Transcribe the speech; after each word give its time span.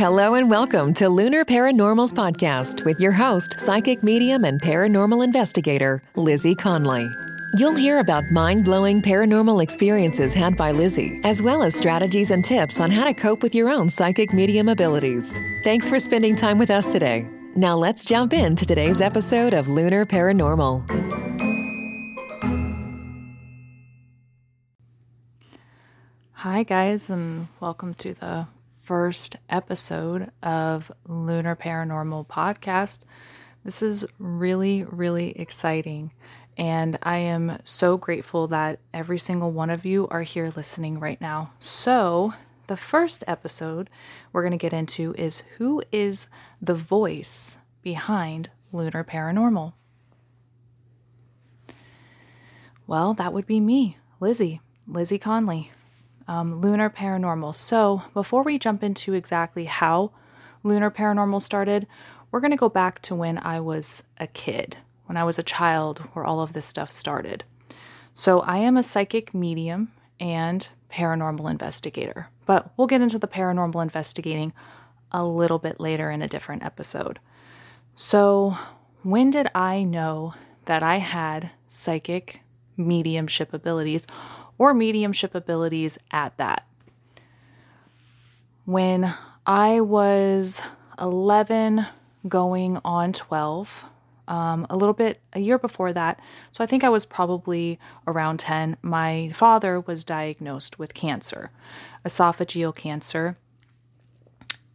Hello 0.00 0.32
and 0.32 0.48
welcome 0.48 0.94
to 0.94 1.10
Lunar 1.10 1.44
Paranormals 1.44 2.10
Podcast 2.10 2.86
with 2.86 2.98
your 2.98 3.12
host, 3.12 3.60
psychic 3.60 4.02
medium 4.02 4.46
and 4.46 4.58
paranormal 4.58 5.22
investigator, 5.22 6.02
Lizzie 6.16 6.54
Conley. 6.54 7.06
You'll 7.58 7.74
hear 7.74 7.98
about 7.98 8.24
mind 8.30 8.64
blowing 8.64 9.02
paranormal 9.02 9.62
experiences 9.62 10.32
had 10.32 10.56
by 10.56 10.70
Lizzie, 10.70 11.20
as 11.22 11.42
well 11.42 11.62
as 11.62 11.76
strategies 11.76 12.30
and 12.30 12.42
tips 12.42 12.80
on 12.80 12.90
how 12.90 13.04
to 13.04 13.12
cope 13.12 13.42
with 13.42 13.54
your 13.54 13.68
own 13.68 13.90
psychic 13.90 14.32
medium 14.32 14.70
abilities. 14.70 15.38
Thanks 15.64 15.90
for 15.90 15.98
spending 15.98 16.34
time 16.34 16.56
with 16.56 16.70
us 16.70 16.90
today. 16.90 17.28
Now 17.54 17.76
let's 17.76 18.02
jump 18.02 18.32
into 18.32 18.64
today's 18.64 19.02
episode 19.02 19.52
of 19.52 19.68
Lunar 19.68 20.06
Paranormal. 20.06 20.80
Hi, 26.32 26.62
guys, 26.62 27.10
and 27.10 27.48
welcome 27.60 27.92
to 27.96 28.14
the 28.14 28.46
first 28.90 29.36
episode 29.48 30.32
of 30.42 30.90
Lunar 31.06 31.54
Paranormal 31.54 32.26
Podcast. 32.26 33.04
This 33.62 33.82
is 33.82 34.04
really, 34.18 34.82
really 34.82 35.30
exciting. 35.38 36.10
And 36.58 36.98
I 37.04 37.18
am 37.18 37.60
so 37.62 37.96
grateful 37.96 38.48
that 38.48 38.80
every 38.92 39.16
single 39.16 39.52
one 39.52 39.70
of 39.70 39.86
you 39.86 40.08
are 40.08 40.22
here 40.22 40.52
listening 40.56 40.98
right 40.98 41.20
now. 41.20 41.52
So, 41.60 42.34
the 42.66 42.76
first 42.76 43.22
episode 43.28 43.88
we're 44.32 44.42
going 44.42 44.50
to 44.50 44.56
get 44.56 44.72
into 44.72 45.14
is 45.16 45.44
who 45.58 45.84
is 45.92 46.26
the 46.60 46.74
voice 46.74 47.58
behind 47.82 48.50
Lunar 48.72 49.04
Paranormal? 49.04 49.72
Well, 52.88 53.14
that 53.14 53.32
would 53.32 53.46
be 53.46 53.60
me, 53.60 53.98
Lizzie, 54.18 54.60
Lizzie 54.88 55.20
Conley 55.20 55.70
um, 56.30 56.60
Lunar 56.60 56.88
Paranormal. 56.88 57.56
So, 57.56 58.02
before 58.14 58.44
we 58.44 58.56
jump 58.56 58.84
into 58.84 59.14
exactly 59.14 59.64
how 59.64 60.12
Lunar 60.62 60.88
Paranormal 60.88 61.42
started, 61.42 61.88
we're 62.30 62.38
going 62.38 62.52
to 62.52 62.56
go 62.56 62.68
back 62.68 63.02
to 63.02 63.16
when 63.16 63.36
I 63.38 63.58
was 63.58 64.04
a 64.18 64.28
kid, 64.28 64.76
when 65.06 65.16
I 65.16 65.24
was 65.24 65.40
a 65.40 65.42
child, 65.42 65.98
where 66.12 66.24
all 66.24 66.40
of 66.40 66.52
this 66.52 66.66
stuff 66.66 66.92
started. 66.92 67.42
So, 68.14 68.40
I 68.42 68.58
am 68.58 68.76
a 68.76 68.84
psychic 68.84 69.34
medium 69.34 69.90
and 70.20 70.68
paranormal 70.92 71.50
investigator, 71.50 72.28
but 72.46 72.70
we'll 72.76 72.86
get 72.86 73.00
into 73.00 73.18
the 73.18 73.26
paranormal 73.26 73.82
investigating 73.82 74.52
a 75.10 75.24
little 75.24 75.58
bit 75.58 75.80
later 75.80 76.12
in 76.12 76.22
a 76.22 76.28
different 76.28 76.62
episode. 76.62 77.18
So, 77.94 78.56
when 79.02 79.32
did 79.32 79.48
I 79.52 79.82
know 79.82 80.34
that 80.66 80.84
I 80.84 80.98
had 80.98 81.50
psychic 81.66 82.42
mediumship 82.76 83.52
abilities 83.52 84.06
or 84.60 84.74
mediumship 84.74 85.34
abilities 85.34 85.96
at 86.10 86.36
that. 86.36 86.66
When 88.66 89.14
I 89.46 89.80
was 89.80 90.60
11 91.00 91.86
going 92.28 92.78
on 92.84 93.14
12, 93.14 93.84
um, 94.28 94.66
a 94.68 94.76
little 94.76 94.92
bit 94.92 95.18
a 95.32 95.40
year 95.40 95.58
before 95.58 95.94
that, 95.94 96.20
so 96.52 96.62
I 96.62 96.66
think 96.66 96.84
I 96.84 96.90
was 96.90 97.06
probably 97.06 97.78
around 98.06 98.38
10, 98.40 98.76
my 98.82 99.30
father 99.34 99.80
was 99.80 100.04
diagnosed 100.04 100.78
with 100.78 100.92
cancer, 100.92 101.50
esophageal 102.04 102.76
cancer. 102.76 103.38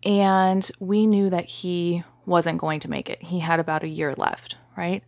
And 0.03 0.67
we 0.80 1.05
knew 1.05 1.30
that 1.30 1.45
he 1.45 2.03
wasn't 2.25 2.58
going 2.58 2.80
to 2.80 2.89
make 2.89 3.08
it. 3.08 3.22
He 3.22 3.38
had 3.38 3.59
about 3.59 3.83
a 3.83 3.88
year 3.88 4.16
left, 4.16 4.58
right? 4.75 5.03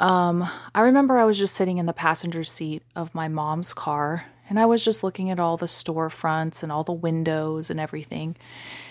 Um, 0.00 0.48
I 0.74 0.80
remember 0.80 1.18
I 1.18 1.24
was 1.24 1.38
just 1.38 1.54
sitting 1.54 1.78
in 1.78 1.86
the 1.86 1.92
passenger 1.92 2.42
seat 2.42 2.82
of 2.96 3.14
my 3.14 3.28
mom's 3.28 3.72
car 3.72 4.26
and 4.48 4.58
I 4.58 4.66
was 4.66 4.84
just 4.84 5.02
looking 5.02 5.30
at 5.30 5.40
all 5.40 5.56
the 5.56 5.66
storefronts 5.66 6.62
and 6.62 6.70
all 6.70 6.84
the 6.84 6.92
windows 6.92 7.70
and 7.70 7.80
everything. 7.80 8.36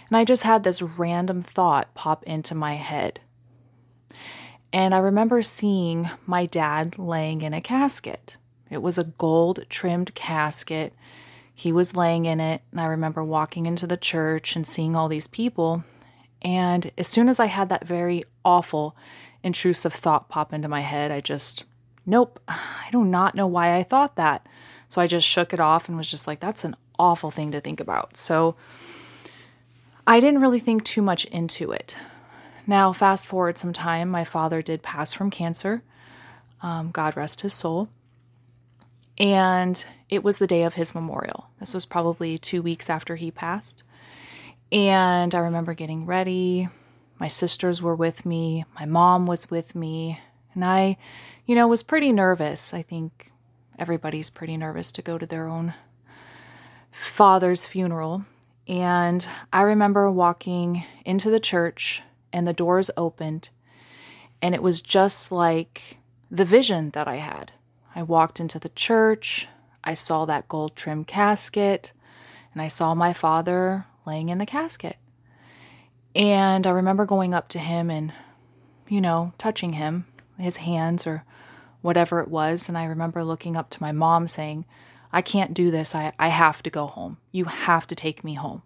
And 0.10 0.18
I 0.18 0.26
just 0.26 0.44
had 0.44 0.64
this 0.64 0.82
random 0.82 1.42
thought 1.42 1.94
pop 1.94 2.24
into 2.24 2.56
my 2.56 2.76
head. 2.76 3.20
And 4.72 4.96
I 4.96 4.98
remember 4.98 5.42
seeing 5.42 6.10
my 6.26 6.46
dad 6.48 6.98
laying 6.98 7.42
in 7.42 7.54
a 7.54 7.62
casket. 7.62 8.38
It 8.72 8.82
was 8.82 8.98
a 8.98 9.04
gold 9.04 9.66
trimmed 9.70 10.16
casket. 10.16 10.94
He 11.54 11.72
was 11.72 11.96
laying 11.96 12.26
in 12.26 12.40
it. 12.40 12.62
And 12.72 12.82
I 12.82 12.86
remember 12.86 13.24
walking 13.24 13.68
into 13.68 13.86
the 13.86 13.98
church 13.98 14.56
and 14.56 14.66
seeing 14.66 14.96
all 14.96 15.08
these 15.08 15.28
people. 15.28 15.84
And 16.42 16.92
as 16.98 17.08
soon 17.08 17.30
as 17.30 17.40
I 17.40 17.46
had 17.46 17.70
that 17.70 17.86
very 17.86 18.24
awful 18.44 18.96
intrusive 19.44 19.94
thought 19.94 20.30
pop 20.30 20.54
into 20.54 20.68
my 20.68 20.82
head. 20.82 21.12
I 21.12 21.22
just, 21.22 21.66
nope, 22.06 22.40
I 22.48 22.88
do 22.92 23.04
not 23.04 23.36
know 23.36 23.48
why 23.48 23.76
I 23.76 23.84
thought 23.84 24.16
that. 24.16 24.48
So 24.88 25.02
I 25.02 25.08
just 25.08 25.28
shook 25.28 25.54
it 25.54 25.60
off 25.60 25.88
and 25.88 25.98
was 25.98 26.10
just 26.10 26.28
like, 26.28 26.40
that's 26.40 26.64
an 26.64 26.76
awful 26.98 27.32
thing 27.32 27.52
to 27.52 27.62
think 27.62 27.80
about. 27.80 28.16
So 28.18 28.56
I 30.06 30.20
didn't 30.20 30.42
really 30.42 30.60
think 30.60 30.84
too 30.84 31.02
much 31.02 31.26
into 31.26 31.72
it. 31.72 31.96
Now, 32.66 32.94
fast 32.94 33.28
forward 33.28 33.58
some 33.58 33.74
time, 33.74 34.10
my 34.10 34.24
father 34.24 34.62
did 34.62 34.82
pass 34.82 35.14
from 35.14 35.30
cancer. 35.30 35.84
Um, 36.62 36.92
God 36.92 37.18
rest 37.18 37.42
his 37.42 37.54
soul. 37.54 37.90
And 39.18 39.84
it 40.10 40.24
was 40.24 40.38
the 40.38 40.48
day 40.48 40.64
of 40.64 40.74
his 40.74 40.96
memorial. 40.96 41.48
This 41.60 41.74
was 41.74 41.86
probably 41.86 42.38
two 42.38 42.62
weeks 42.62 42.90
after 42.90 43.16
he 43.16 43.32
passed. 43.32 43.84
And 44.72 45.36
I 45.36 45.40
remember 45.40 45.74
getting 45.74 46.06
ready, 46.06 46.70
my 47.24 47.30
sisters 47.30 47.82
were 47.82 47.96
with 47.96 48.26
me, 48.26 48.66
my 48.78 48.86
mom 48.86 49.26
was 49.26 49.50
with 49.50 49.76
me, 49.76 50.20
and 50.54 50.66
I, 50.66 50.98
you 51.46 51.56
know, 51.56 51.70
was 51.70 51.82
pretty 51.82 52.12
nervous. 52.12 52.74
I 52.74 52.82
think 52.82 53.32
everybody's 53.80 54.30
pretty 54.30 54.58
nervous 54.58 54.92
to 54.92 55.02
go 55.02 55.18
to 55.18 55.26
their 55.26 55.48
own 55.48 55.74
father's 56.92 57.66
funeral. 57.66 58.26
And 58.68 59.26
I 59.54 59.62
remember 59.62 60.12
walking 60.12 60.84
into 61.06 61.30
the 61.30 61.40
church 61.40 62.02
and 62.34 62.46
the 62.46 62.52
doors 62.52 62.92
opened, 62.98 63.52
and 64.42 64.54
it 64.54 64.62
was 64.62 64.82
just 64.82 65.32
like 65.32 66.00
the 66.30 66.44
vision 66.44 66.90
that 66.90 67.08
I 67.08 67.20
had. 67.20 67.54
I 67.96 68.04
walked 68.04 68.42
into 68.42 68.60
the 68.60 68.68
church, 68.68 69.48
I 69.82 69.94
saw 69.94 70.26
that 70.26 70.50
gold 70.50 70.76
trimmed 70.76 71.08
casket, 71.08 71.94
and 72.52 72.62
I 72.62 72.68
saw 72.68 72.94
my 72.94 73.14
father 73.14 73.86
laying 74.06 74.28
in 74.28 74.40
the 74.40 74.46
casket. 74.46 74.98
And 76.16 76.68
I 76.68 76.72
remember 76.72 77.06
going 77.06 77.34
up 77.34 77.50
to 77.50 77.60
him 77.60 77.90
and, 77.90 78.14
you 78.88 79.02
know, 79.02 79.34
touching 79.38 79.74
him, 79.74 80.06
his 80.38 80.58
hands 80.58 81.08
or 81.08 81.24
whatever 81.82 82.20
it 82.20 82.28
was. 82.28 82.70
And 82.70 82.78
I 82.78 82.86
remember 82.86 83.24
looking 83.24 83.56
up 83.56 83.70
to 83.72 83.82
my 83.82 83.92
mom 83.92 84.28
saying, 84.28 84.66
I 85.12 85.22
can't 85.22 85.54
do 85.54 85.72
this. 85.72 85.96
I, 85.96 86.14
I 86.18 86.30
have 86.30 86.64
to 86.64 86.70
go 86.70 86.88
home. 86.88 87.18
You 87.32 87.46
have 87.46 87.88
to 87.88 87.96
take 87.96 88.24
me 88.24 88.34
home. 88.34 88.64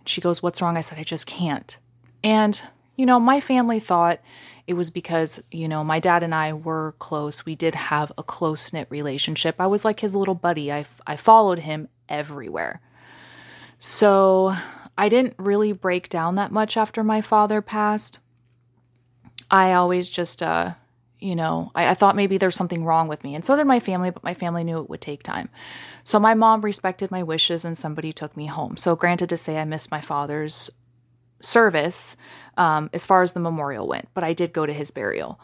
And 0.00 0.08
she 0.08 0.20
goes, 0.20 0.42
What's 0.42 0.60
wrong? 0.60 0.76
I 0.76 0.80
said, 0.80 0.98
I 0.98 1.04
just 1.04 1.26
can't. 1.26 1.78
And, 2.24 2.60
you 2.96 3.06
know, 3.06 3.20
my 3.20 3.40
family 3.40 3.78
thought 3.78 4.20
it 4.66 4.74
was 4.74 4.90
because, 4.90 5.42
you 5.50 5.68
know, 5.68 5.84
my 5.84 6.00
dad 6.00 6.22
and 6.22 6.34
I 6.34 6.52
were 6.52 6.94
close. 6.98 7.46
We 7.46 7.54
did 7.54 7.74
have 7.74 8.12
a 8.18 8.22
close 8.22 8.72
knit 8.72 8.88
relationship. 8.90 9.56
I 9.60 9.66
was 9.66 9.84
like 9.84 10.00
his 10.00 10.14
little 10.16 10.34
buddy, 10.34 10.72
I, 10.72 10.84
I 11.06 11.16
followed 11.16 11.60
him 11.60 11.88
everywhere. 12.08 12.80
So 13.78 14.54
I 14.98 15.08
didn't 15.08 15.36
really 15.38 15.72
break 15.72 16.08
down 16.08 16.34
that 16.34 16.50
much 16.50 16.76
after 16.76 17.04
my 17.04 17.20
father 17.20 17.62
passed. 17.62 18.18
I 19.48 19.72
always 19.72 20.10
just, 20.10 20.42
uh, 20.42 20.72
you 21.20 21.36
know, 21.36 21.70
I, 21.74 21.90
I, 21.90 21.94
thought 21.94 22.16
maybe 22.16 22.36
there's 22.36 22.56
something 22.56 22.84
wrong 22.84 23.06
with 23.06 23.22
me. 23.22 23.36
And 23.36 23.44
so 23.44 23.54
did 23.54 23.66
my 23.66 23.78
family, 23.78 24.10
but 24.10 24.24
my 24.24 24.34
family 24.34 24.64
knew 24.64 24.78
it 24.78 24.90
would 24.90 25.00
take 25.00 25.22
time. 25.22 25.48
So 26.02 26.18
my 26.18 26.34
mom 26.34 26.62
respected 26.62 27.12
my 27.12 27.22
wishes 27.22 27.64
and 27.64 27.78
somebody 27.78 28.12
took 28.12 28.36
me 28.36 28.46
home. 28.46 28.76
So, 28.76 28.96
granted 28.96 29.28
to 29.28 29.36
say, 29.36 29.58
I 29.58 29.64
missed 29.64 29.90
my 29.90 30.00
father's 30.00 30.68
service 31.40 32.16
um, 32.56 32.90
as 32.92 33.06
far 33.06 33.22
as 33.22 33.32
the 33.32 33.40
memorial 33.40 33.86
went, 33.86 34.08
but 34.14 34.24
I 34.24 34.32
did 34.32 34.52
go 34.52 34.66
to 34.66 34.72
his 34.72 34.90
burial. 34.90 35.40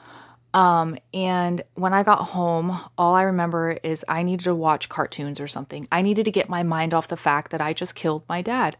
Um, 0.54 0.96
and 1.12 1.62
when 1.74 1.92
I 1.92 2.04
got 2.04 2.20
home, 2.20 2.78
all 2.96 3.16
I 3.16 3.22
remember 3.22 3.72
is 3.82 4.04
I 4.06 4.22
needed 4.22 4.44
to 4.44 4.54
watch 4.54 4.88
cartoons 4.88 5.40
or 5.40 5.48
something. 5.48 5.88
I 5.90 6.00
needed 6.00 6.24
to 6.26 6.30
get 6.30 6.48
my 6.48 6.62
mind 6.62 6.94
off 6.94 7.08
the 7.08 7.16
fact 7.16 7.50
that 7.50 7.60
I 7.60 7.72
just 7.72 7.96
killed 7.96 8.22
my 8.28 8.40
dad 8.40 8.76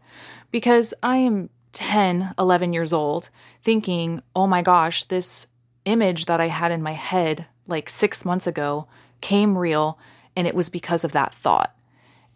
because 0.51 0.93
I 1.03 1.17
am 1.17 1.49
10, 1.73 2.33
11 2.39 2.71
years 2.71 2.93
old 2.93 3.29
thinking, 3.61 4.23
oh 4.33 4.47
my 4.47 4.61
gosh, 4.61 5.03
this 5.03 5.47
image 5.83 6.25
that 6.25 6.39
I 6.39 6.47
had 6.47 6.71
in 6.71 6.81
my 6.81 6.93
head 6.93 7.45
like 7.67 7.89
six 7.89 8.23
months 8.23 8.47
ago 8.47 8.87
came 9.19 9.57
real 9.57 9.99
and 10.37 10.47
it 10.47 10.55
was 10.55 10.69
because 10.69 11.03
of 11.03 11.11
that 11.11 11.35
thought. 11.35 11.75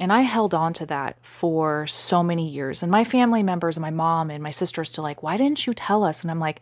And 0.02 0.12
I 0.12 0.22
held 0.22 0.54
on 0.54 0.74
to 0.74 0.86
that 0.88 1.18
for 1.24 1.88
so 1.88 2.24
many 2.24 2.50
years. 2.50 2.84
And 2.84 2.92
my 2.92 3.06
family 3.06 3.44
members, 3.44 3.80
my 3.80 3.90
mom 3.90 4.30
and 4.30 4.44
my 4.44 4.50
sister 4.50 4.82
are 4.82 4.86
still 4.86 5.04
like, 5.04 5.24
why 5.24 5.38
didn't 5.38 5.66
you 5.66 5.74
tell 5.74 6.04
us? 6.04 6.24
And 6.24 6.32
I'm 6.32 6.40
like, 6.40 6.62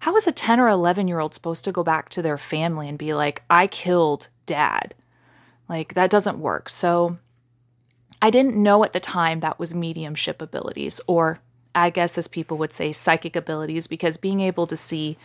how 0.00 0.16
is 0.16 0.26
a 0.26 0.32
10 0.32 0.60
or 0.60 0.68
11 0.68 1.08
year 1.08 1.20
old 1.20 1.34
supposed 1.34 1.64
to 1.64 1.72
go 1.72 1.82
back 1.82 2.08
to 2.10 2.22
their 2.22 2.38
family 2.38 2.88
and 2.88 2.98
be 2.98 3.14
like, 3.14 3.42
I 3.50 3.66
killed 3.66 4.28
dad? 4.46 4.94
Like, 5.68 5.94
that 5.94 6.10
doesn't 6.10 6.38
work. 6.38 6.68
So, 6.68 7.18
I 8.20 8.30
didn't 8.30 8.60
know 8.60 8.84
at 8.84 8.92
the 8.92 9.00
time 9.00 9.40
that 9.40 9.58
was 9.58 9.74
mediumship 9.74 10.42
abilities, 10.42 11.00
or 11.06 11.40
I 11.74 11.90
guess 11.90 12.18
as 12.18 12.26
people 12.26 12.58
would 12.58 12.72
say, 12.72 12.92
psychic 12.92 13.36
abilities, 13.36 13.86
because 13.86 14.16
being 14.16 14.40
able 14.40 14.66
to 14.66 14.76
see 14.76 15.16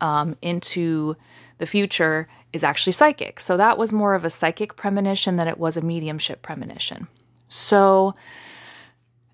um, 0.00 0.36
into 0.42 1.16
the 1.58 1.66
future 1.66 2.28
is 2.52 2.64
actually 2.64 2.92
psychic. 2.92 3.38
So 3.38 3.56
that 3.56 3.78
was 3.78 3.92
more 3.92 4.14
of 4.14 4.24
a 4.24 4.30
psychic 4.30 4.74
premonition 4.74 5.36
than 5.36 5.46
it 5.46 5.58
was 5.58 5.76
a 5.76 5.82
mediumship 5.82 6.42
premonition. 6.42 7.06
So 7.46 8.14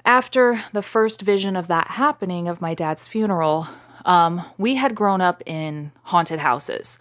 after 0.05 0.63
the 0.73 0.83
first 0.83 1.23
vision 1.23 1.57
of 1.57 1.69
that 1.69 1.89
happening 1.89 2.49
of 2.49 2.61
my 2.61 2.75
dad's 2.75 3.09
funeral, 3.09 3.69
um, 4.07 4.43
we 4.57 4.77
had 4.77 4.95
grown 4.95 5.21
up 5.21 5.43
in 5.45 5.93
haunted 6.05 6.39
houses. 6.39 6.99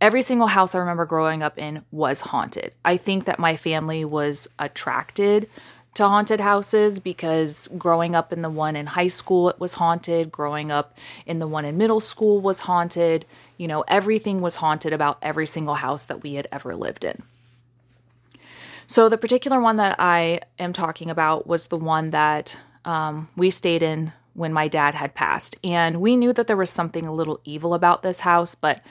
Every 0.00 0.22
single 0.22 0.46
house 0.46 0.74
I 0.74 0.78
remember 0.78 1.04
growing 1.04 1.42
up 1.42 1.58
in 1.58 1.84
was 1.90 2.20
haunted. 2.20 2.72
I 2.84 2.96
think 2.96 3.26
that 3.26 3.38
my 3.38 3.56
family 3.56 4.04
was 4.04 4.48
attracted 4.58 5.48
to 5.94 6.08
haunted 6.08 6.40
houses 6.40 6.98
because 6.98 7.68
growing 7.78 8.14
up 8.14 8.32
in 8.32 8.42
the 8.42 8.50
one 8.50 8.76
in 8.76 8.86
high 8.86 9.08
school, 9.08 9.48
it 9.48 9.60
was 9.60 9.74
haunted. 9.74 10.32
Growing 10.32 10.70
up 10.70 10.96
in 11.26 11.38
the 11.38 11.46
one 11.46 11.64
in 11.64 11.76
middle 11.76 12.00
school 12.00 12.40
was 12.40 12.60
haunted. 12.60 13.26
You 13.56 13.68
know, 13.68 13.82
everything 13.86 14.40
was 14.40 14.56
haunted 14.56 14.92
about 14.92 15.18
every 15.22 15.46
single 15.46 15.74
house 15.74 16.04
that 16.04 16.22
we 16.22 16.34
had 16.34 16.48
ever 16.50 16.74
lived 16.74 17.04
in. 17.04 17.22
So, 18.86 19.08
the 19.08 19.16
particular 19.16 19.60
one 19.60 19.76
that 19.76 19.96
I 19.98 20.40
am 20.58 20.72
talking 20.72 21.10
about 21.10 21.46
was 21.46 21.68
the 21.68 21.78
one 21.78 22.10
that 22.10 22.58
um, 22.84 23.28
we 23.36 23.48
stayed 23.50 23.82
in 23.82 24.12
when 24.34 24.52
my 24.52 24.68
dad 24.68 24.94
had 24.94 25.14
passed. 25.14 25.56
And 25.64 26.00
we 26.00 26.16
knew 26.16 26.32
that 26.32 26.46
there 26.46 26.56
was 26.56 26.70
something 26.70 27.06
a 27.06 27.12
little 27.12 27.40
evil 27.44 27.74
about 27.74 28.02
this 28.02 28.20
house, 28.20 28.54
but 28.54 28.82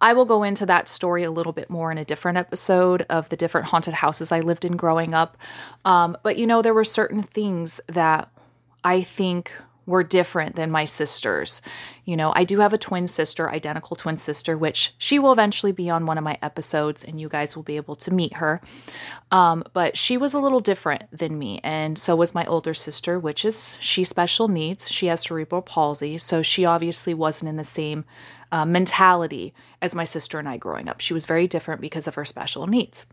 I 0.00 0.14
will 0.14 0.24
go 0.24 0.42
into 0.42 0.66
that 0.66 0.88
story 0.88 1.22
a 1.22 1.30
little 1.30 1.52
bit 1.52 1.70
more 1.70 1.92
in 1.92 1.98
a 1.98 2.04
different 2.04 2.38
episode 2.38 3.06
of 3.08 3.28
the 3.28 3.36
different 3.36 3.68
haunted 3.68 3.94
houses 3.94 4.32
I 4.32 4.40
lived 4.40 4.64
in 4.64 4.76
growing 4.76 5.14
up. 5.14 5.36
Um, 5.84 6.16
but 6.22 6.36
you 6.36 6.46
know, 6.46 6.60
there 6.60 6.74
were 6.74 6.84
certain 6.84 7.22
things 7.22 7.80
that 7.86 8.28
I 8.82 9.02
think 9.02 9.52
were 9.86 10.02
different 10.02 10.56
than 10.56 10.70
my 10.70 10.84
sisters. 10.84 11.62
You 12.04 12.16
know, 12.16 12.32
I 12.34 12.44
do 12.44 12.60
have 12.60 12.72
a 12.72 12.78
twin 12.78 13.06
sister, 13.06 13.50
identical 13.50 13.96
twin 13.96 14.16
sister, 14.16 14.56
which 14.58 14.94
she 14.98 15.18
will 15.18 15.32
eventually 15.32 15.72
be 15.72 15.88
on 15.88 16.06
one 16.06 16.18
of 16.18 16.24
my 16.24 16.38
episodes 16.42 17.04
and 17.04 17.20
you 17.20 17.28
guys 17.28 17.54
will 17.54 17.62
be 17.62 17.76
able 17.76 17.94
to 17.96 18.12
meet 18.12 18.36
her. 18.36 18.60
Um, 19.30 19.64
but 19.72 19.96
she 19.96 20.16
was 20.16 20.34
a 20.34 20.40
little 20.40 20.60
different 20.60 21.04
than 21.16 21.38
me. 21.38 21.60
And 21.62 21.98
so 21.98 22.16
was 22.16 22.34
my 22.34 22.44
older 22.46 22.74
sister, 22.74 23.18
which 23.18 23.44
is 23.44 23.76
she 23.80 24.04
special 24.04 24.48
needs. 24.48 24.90
She 24.90 25.06
has 25.06 25.22
cerebral 25.22 25.62
palsy. 25.62 26.18
So 26.18 26.42
she 26.42 26.64
obviously 26.64 27.14
wasn't 27.14 27.48
in 27.48 27.56
the 27.56 27.64
same 27.64 28.04
uh, 28.52 28.66
mentality 28.66 29.54
as 29.80 29.94
my 29.94 30.04
sister 30.04 30.38
and 30.38 30.48
I 30.48 30.58
growing 30.58 30.88
up. 30.88 31.00
She 31.00 31.14
was 31.14 31.26
very 31.26 31.48
different 31.48 31.80
because 31.80 32.06
of 32.06 32.14
her 32.14 32.24
special 32.24 32.66
needs. 32.66 33.06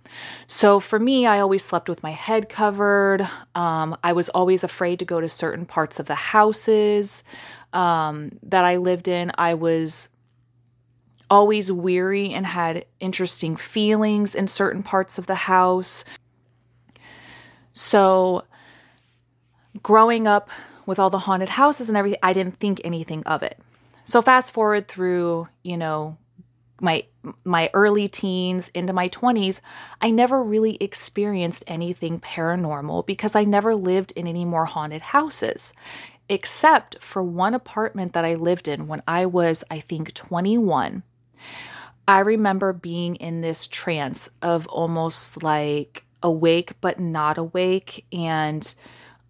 So 0.46 0.80
for 0.80 1.00
me, 1.00 1.26
I 1.26 1.40
always 1.40 1.64
slept 1.64 1.90
with 1.90 2.04
my 2.04 2.12
head 2.12 2.50
covered. 2.50 3.28
Um, 3.56 3.98
I 4.04 4.14
was 4.14 4.30
always 4.30 4.64
afraid 4.64 5.00
to 5.00 5.06
go 5.06 5.22
to 5.22 5.30
certain 5.30 5.66
parts 5.66 6.00
of 6.00 6.06
the 6.06 6.16
houses 6.16 7.24
um, 7.72 8.38
that 8.44 8.66
I 8.66 8.78
lived 8.78 9.08
in. 9.08 9.32
I 9.38 9.54
was 9.54 10.10
always 11.30 11.72
weary 11.72 12.34
and 12.34 12.46
had 12.46 12.86
interesting 13.00 13.56
feelings 13.56 14.36
in 14.36 14.48
certain 14.48 14.84
parts 14.84 15.18
of 15.18 15.28
the 15.28 15.36
house. 15.36 16.04
So 17.72 18.44
growing 19.82 20.28
up 20.28 20.50
with 20.86 21.00
all 21.00 21.10
the 21.10 21.20
haunted 21.20 21.50
houses 21.50 21.88
and 21.88 21.98
everything, 21.98 22.20
I 22.22 22.34
didn't 22.34 22.60
think 22.60 22.82
anything 22.84 23.24
of 23.24 23.42
it. 23.44 23.60
So 24.10 24.24
fast 24.24 24.56
forward 24.56 24.88
through, 24.88 25.48
you 25.62 25.78
know, 25.78 26.18
my 26.82 27.06
my 27.44 27.70
early 27.76 28.08
teens 28.08 28.70
into 28.70 28.92
my 28.92 29.08
20s, 29.10 29.62
I 30.02 30.10
never 30.10 30.42
really 30.42 30.78
experienced 30.82 31.64
anything 31.68 32.20
paranormal 32.20 33.06
because 33.06 33.36
I 33.36 33.44
never 33.44 33.76
lived 33.76 34.12
in 34.16 34.26
any 34.26 34.46
more 34.46 34.66
haunted 34.66 35.04
houses 35.04 35.74
except 36.28 36.98
for 37.04 37.22
one 37.22 37.54
apartment 37.54 38.14
that 38.14 38.26
I 38.26 38.34
lived 38.34 38.68
in 38.68 38.88
when 38.88 39.04
I 39.08 39.28
was 39.28 39.64
I 39.70 39.80
think 39.80 40.16
21. 40.16 41.04
I 42.08 42.20
remember 42.22 42.74
being 42.74 43.16
in 43.18 43.42
this 43.42 43.68
trance 43.68 44.28
of 44.42 44.66
almost 44.70 45.44
like 45.44 46.04
awake 46.24 46.74
but 46.82 47.00
not 47.00 47.38
awake 47.38 48.08
and 48.12 48.74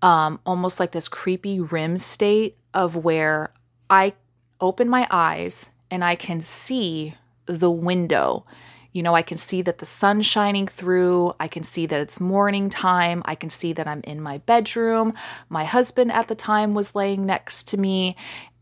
um, 0.01 0.39
almost 0.45 0.79
like 0.79 0.93
this 0.93 1.09
creepy 1.09 1.59
rim 1.59 1.97
state 1.97 2.57
of 2.73 2.95
where 2.95 3.51
I 3.89 4.13
open 4.61 4.89
my 4.89 5.07
eyes 5.09 5.71
and 5.91 6.03
I 6.03 6.15
can 6.15 6.41
see 6.41 7.15
the 7.45 7.71
window. 7.71 8.45
You 8.91 9.03
know, 9.03 9.15
I 9.15 9.21
can 9.21 9.37
see 9.37 9.61
that 9.61 9.77
the 9.77 9.85
sun's 9.85 10.25
shining 10.25 10.67
through. 10.67 11.33
I 11.39 11.47
can 11.47 11.61
see 11.61 11.85
that 11.85 11.99
it's 11.99 12.19
morning 12.19 12.69
time. 12.69 13.21
I 13.25 13.35
can 13.35 13.49
see 13.49 13.71
that 13.73 13.87
I'm 13.87 14.01
in 14.01 14.19
my 14.19 14.39
bedroom. 14.39 15.13
My 15.47 15.63
husband 15.63 16.11
at 16.11 16.27
the 16.27 16.35
time 16.35 16.73
was 16.73 16.95
laying 16.95 17.25
next 17.25 17.67
to 17.69 17.77
me. 17.77 18.15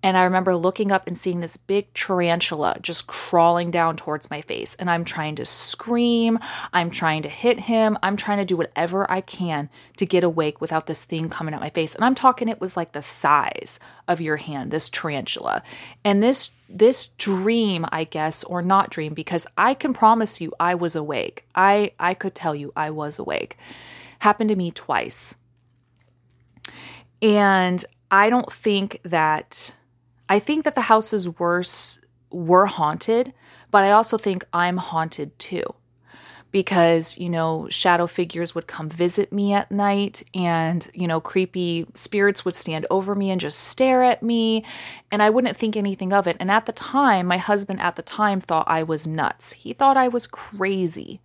And 0.04 0.16
I 0.16 0.24
remember 0.24 0.56
looking 0.56 0.92
up 0.92 1.08
and 1.08 1.18
seeing 1.18 1.40
this 1.40 1.58
big 1.58 1.92
tarantula 1.94 2.78
just 2.82 3.08
crawling 3.08 3.72
down 3.72 3.98
towards 3.98 4.30
my 4.30 4.42
face. 4.42 4.76
And 4.76 4.90
I'm 4.90 5.04
trying 5.04 5.36
to 5.36 5.46
scream. 5.46 6.38
I'm 6.72 6.92
trying 6.92 7.24
to 7.24 7.30
hit 7.30 7.60
him. 7.60 7.98
I'm 8.04 8.16
trying 8.16 8.38
to 8.38 8.46
do 8.46 8.56
whatever 8.56 9.10
I 9.12 9.22
can 9.22 9.70
to 9.98 10.06
get 10.06 10.24
awake 10.24 10.62
without 10.62 10.86
this 10.86 11.04
thing 11.04 11.30
coming 11.30 11.54
at 11.54 11.60
my 11.60 11.72
face. 11.72 11.96
And 11.96 12.06
I'm 12.06 12.16
talking, 12.16 12.48
it 12.48 12.62
was 12.62 12.78
like 12.78 12.92
the 12.92 13.02
size 13.02 13.80
of 14.08 14.22
your 14.22 14.38
hand, 14.38 14.70
this 14.70 14.90
tarantula. 14.90 15.64
And 16.04 16.22
this 16.22 16.52
this 16.70 17.08
dream, 17.18 17.86
I 17.92 18.04
guess, 18.04 18.44
or 18.44 18.62
not 18.62 18.90
dream, 18.90 19.14
because 19.14 19.48
I 19.58 19.74
can 19.74 19.94
promise 19.94 20.42
you 20.42 20.54
I 20.60 20.76
was 20.76 20.98
awake. 20.98 21.46
I, 21.56 21.92
I 21.98 22.14
could 22.14 22.36
tell 22.36 22.54
you 22.54 22.74
I 22.76 22.90
was 22.90 23.20
awake. 23.20 23.58
Happened 24.20 24.50
to 24.50 24.56
me 24.56 24.72
twice. 24.72 25.38
And 27.22 27.84
I 28.12 28.30
don't 28.30 28.52
think 28.52 29.00
that 29.04 29.76
I 30.30 30.40
think 30.40 30.66
that 30.66 30.76
the 30.76 30.82
houses 30.82 31.30
were 31.40 31.64
were 32.30 32.66
haunted, 32.66 33.34
but 33.72 33.84
I 33.84 33.92
also 33.92 34.18
think 34.18 34.46
I'm 34.54 34.78
haunted 34.78 35.38
too. 35.40 35.64
Because, 36.52 37.18
you 37.18 37.30
know, 37.30 37.68
shadow 37.70 38.08
figures 38.08 38.56
would 38.56 38.68
come 38.68 38.90
visit 38.90 39.34
me 39.34 39.54
at 39.54 39.70
night 39.70 40.24
and, 40.34 40.90
you 40.94 41.06
know, 41.06 41.20
creepy 41.20 41.86
spirits 41.94 42.46
would 42.46 42.56
stand 42.56 42.88
over 42.90 43.14
me 43.16 43.32
and 43.32 43.40
just 43.40 43.60
stare 43.60 44.02
at 44.02 44.24
me 44.24 44.64
and 45.12 45.22
I 45.22 45.30
wouldn't 45.30 45.58
think 45.58 45.76
anything 45.76 46.14
of 46.14 46.26
it. 46.26 46.38
And 46.40 46.50
at 46.50 46.66
the 46.66 46.72
time, 46.72 47.28
my 47.28 47.38
husband 47.38 47.82
at 47.82 47.98
the 47.98 48.02
time 48.02 48.40
thought 48.40 48.68
I 48.68 48.84
was 48.84 49.06
nuts. 49.06 49.52
He 49.52 49.74
thought 49.74 49.98
I 49.98 50.08
was 50.08 50.26
crazy. 50.26 51.20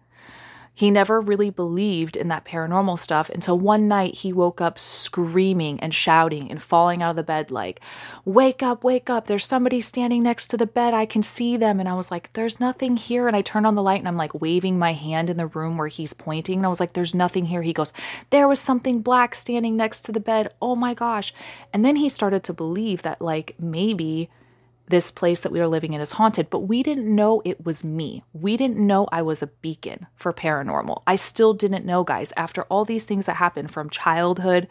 He 0.75 0.91
never 0.91 1.21
really 1.21 1.51
believed 1.51 2.17
in 2.17 2.29
that 2.29 2.47
paranormal 2.47 2.99
stuff 2.99 3.29
until 3.29 3.59
one 3.59 3.89
night 3.89 4.15
he 4.15 4.33
woke 4.33 4.63
up 4.63 4.79
screaming 4.79 5.79
and 5.81 5.93
shouting 5.93 6.51
and 6.51 6.63
falling 6.63 7.03
out 7.03 7.11
of 7.11 7.17
the 7.17 7.23
bed, 7.23 7.51
like, 7.51 7.81
Wake 8.25 8.63
up, 8.63 8.83
wake 8.83 9.11
up. 9.11 9.27
There's 9.27 9.45
somebody 9.45 9.83
standing 9.83 10.23
next 10.23 10.47
to 10.49 10.57
the 10.57 10.67
bed. 10.67 10.95
I 10.95 11.05
can 11.05 11.23
see 11.23 11.59
them. 11.59 11.79
And 11.79 11.89
I 11.89 11.95
was 11.95 12.11
like, 12.11 12.33
There's 12.33 12.59
nothing 12.59 12.97
here. 12.97 13.29
And 13.29 13.37
I 13.37 13.43
turned 13.43 13.67
on 13.67 13.75
the 13.75 13.83
light 13.83 13.99
and 13.99 14.09
I'm 14.09 14.17
like 14.17 14.41
waving 14.41 14.79
my 14.79 14.95
hand 14.95 15.29
in 15.29 15.37
the 15.37 15.47
room 15.47 15.77
where 15.77 15.89
he's 15.89 16.15
pointing. 16.15 16.61
And 16.61 16.67
I 16.67 16.71
was 16.71 16.81
like, 16.81 16.95
There's 16.95 17.15
nothing 17.15 17.45
here. 17.45 17.63
He 17.63 17.75
goes, 17.75 17.93
There 18.31 18.49
was 18.49 18.59
something 18.59 19.03
black 19.03 19.35
standing 19.35 19.77
next 19.77 20.01
to 20.07 20.13
the 20.13 20.21
bed. 20.21 20.55
Oh 20.63 20.75
my 20.75 20.95
gosh. 20.95 21.35
And 21.75 21.85
then 21.85 21.97
he 21.97 22.09
started 22.09 22.45
to 22.45 22.55
believe 22.55 23.03
that, 23.03 23.21
like, 23.21 23.55
maybe 23.59 24.31
this 24.93 25.11
place 25.11 25.41
that 25.41 25.51
we 25.51 25.59
were 25.59 25.67
living 25.67 25.95
in 25.95 26.03
is 26.03 26.13
haunted, 26.13 26.51
but 26.51 26.61
we 26.61 26.83
didn't 26.83 27.13
know 27.13 27.41
it 27.47 27.65
was 27.65 27.83
me. 27.83 28.23
We 28.35 28.59
didn't 28.59 28.77
know 28.77 29.09
I 29.11 29.23
was 29.23 29.43
a 29.43 29.47
beacon 29.47 30.07
for 30.17 30.35
paranormal. 30.35 31.03
I 31.07 31.17
still 31.17 31.55
didn't 31.55 31.87
know, 31.87 32.05
guys. 32.05 32.31
After 32.37 32.65
all 32.65 32.85
these 32.85 33.07
things 33.07 33.25
that 33.25 33.37
happened 33.37 33.71
from 33.71 33.89
childhood 33.89 34.69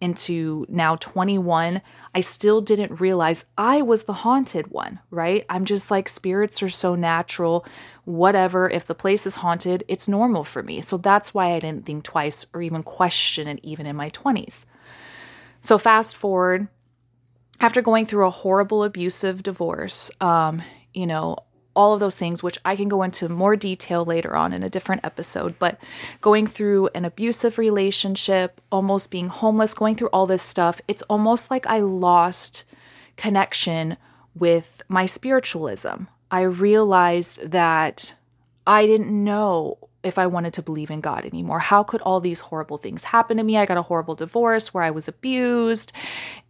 into 0.00 0.64
now 0.70 0.96
21, 0.96 1.82
I 2.14 2.20
still 2.20 2.62
didn't 2.62 2.98
realize 2.98 3.44
I 3.58 3.82
was 3.82 4.04
the 4.04 4.14
haunted 4.14 4.68
one, 4.68 5.00
right? 5.10 5.44
I'm 5.50 5.66
just 5.66 5.90
like, 5.90 6.08
spirits 6.08 6.62
are 6.62 6.70
so 6.70 6.94
natural. 6.94 7.66
Whatever. 8.06 8.70
If 8.70 8.86
the 8.86 8.94
place 8.94 9.26
is 9.26 9.34
haunted, 9.34 9.84
it's 9.86 10.08
normal 10.08 10.44
for 10.44 10.62
me. 10.62 10.80
So 10.80 10.96
that's 10.96 11.34
why 11.34 11.52
I 11.52 11.60
didn't 11.60 11.84
think 11.84 12.04
twice 12.04 12.46
or 12.54 12.62
even 12.62 12.82
question 12.82 13.48
it, 13.48 13.60
even 13.62 13.84
in 13.84 13.96
my 13.96 14.08
20s. 14.10 14.64
So 15.60 15.76
fast 15.76 16.16
forward 16.16 16.68
after 17.60 17.82
going 17.82 18.06
through 18.06 18.26
a 18.26 18.30
horrible 18.30 18.84
abusive 18.84 19.42
divorce, 19.42 20.10
um, 20.20 20.62
you 20.94 21.06
know, 21.06 21.36
all 21.74 21.94
of 21.94 22.00
those 22.00 22.16
things, 22.16 22.42
which 22.42 22.58
I 22.64 22.74
can 22.74 22.88
go 22.88 23.04
into 23.04 23.28
more 23.28 23.54
detail 23.54 24.04
later 24.04 24.34
on 24.34 24.52
in 24.52 24.64
a 24.64 24.68
different 24.68 25.04
episode, 25.04 25.58
but 25.60 25.78
going 26.20 26.46
through 26.46 26.88
an 26.88 27.04
abusive 27.04 27.56
relationship, 27.56 28.60
almost 28.72 29.12
being 29.12 29.28
homeless, 29.28 29.74
going 29.74 29.94
through 29.94 30.08
all 30.08 30.26
this 30.26 30.42
stuff, 30.42 30.80
it's 30.88 31.02
almost 31.02 31.52
like 31.52 31.68
I 31.68 31.78
lost 31.78 32.64
connection 33.16 33.96
with 34.34 34.82
my 34.88 35.06
spiritualism. 35.06 36.04
I 36.32 36.42
realized 36.42 37.50
that 37.52 38.16
I 38.66 38.86
didn't 38.86 39.12
know 39.12 39.78
if 40.08 40.18
I 40.18 40.26
wanted 40.26 40.52
to 40.54 40.62
believe 40.62 40.90
in 40.90 41.00
God 41.00 41.24
anymore. 41.24 41.60
How 41.60 41.82
could 41.82 42.00
all 42.02 42.20
these 42.20 42.40
horrible 42.40 42.78
things 42.78 43.04
happen 43.04 43.36
to 43.36 43.42
me? 43.42 43.56
I 43.56 43.66
got 43.66 43.76
a 43.76 43.82
horrible 43.82 44.14
divorce 44.14 44.74
where 44.74 44.82
I 44.82 44.90
was 44.90 45.06
abused 45.06 45.92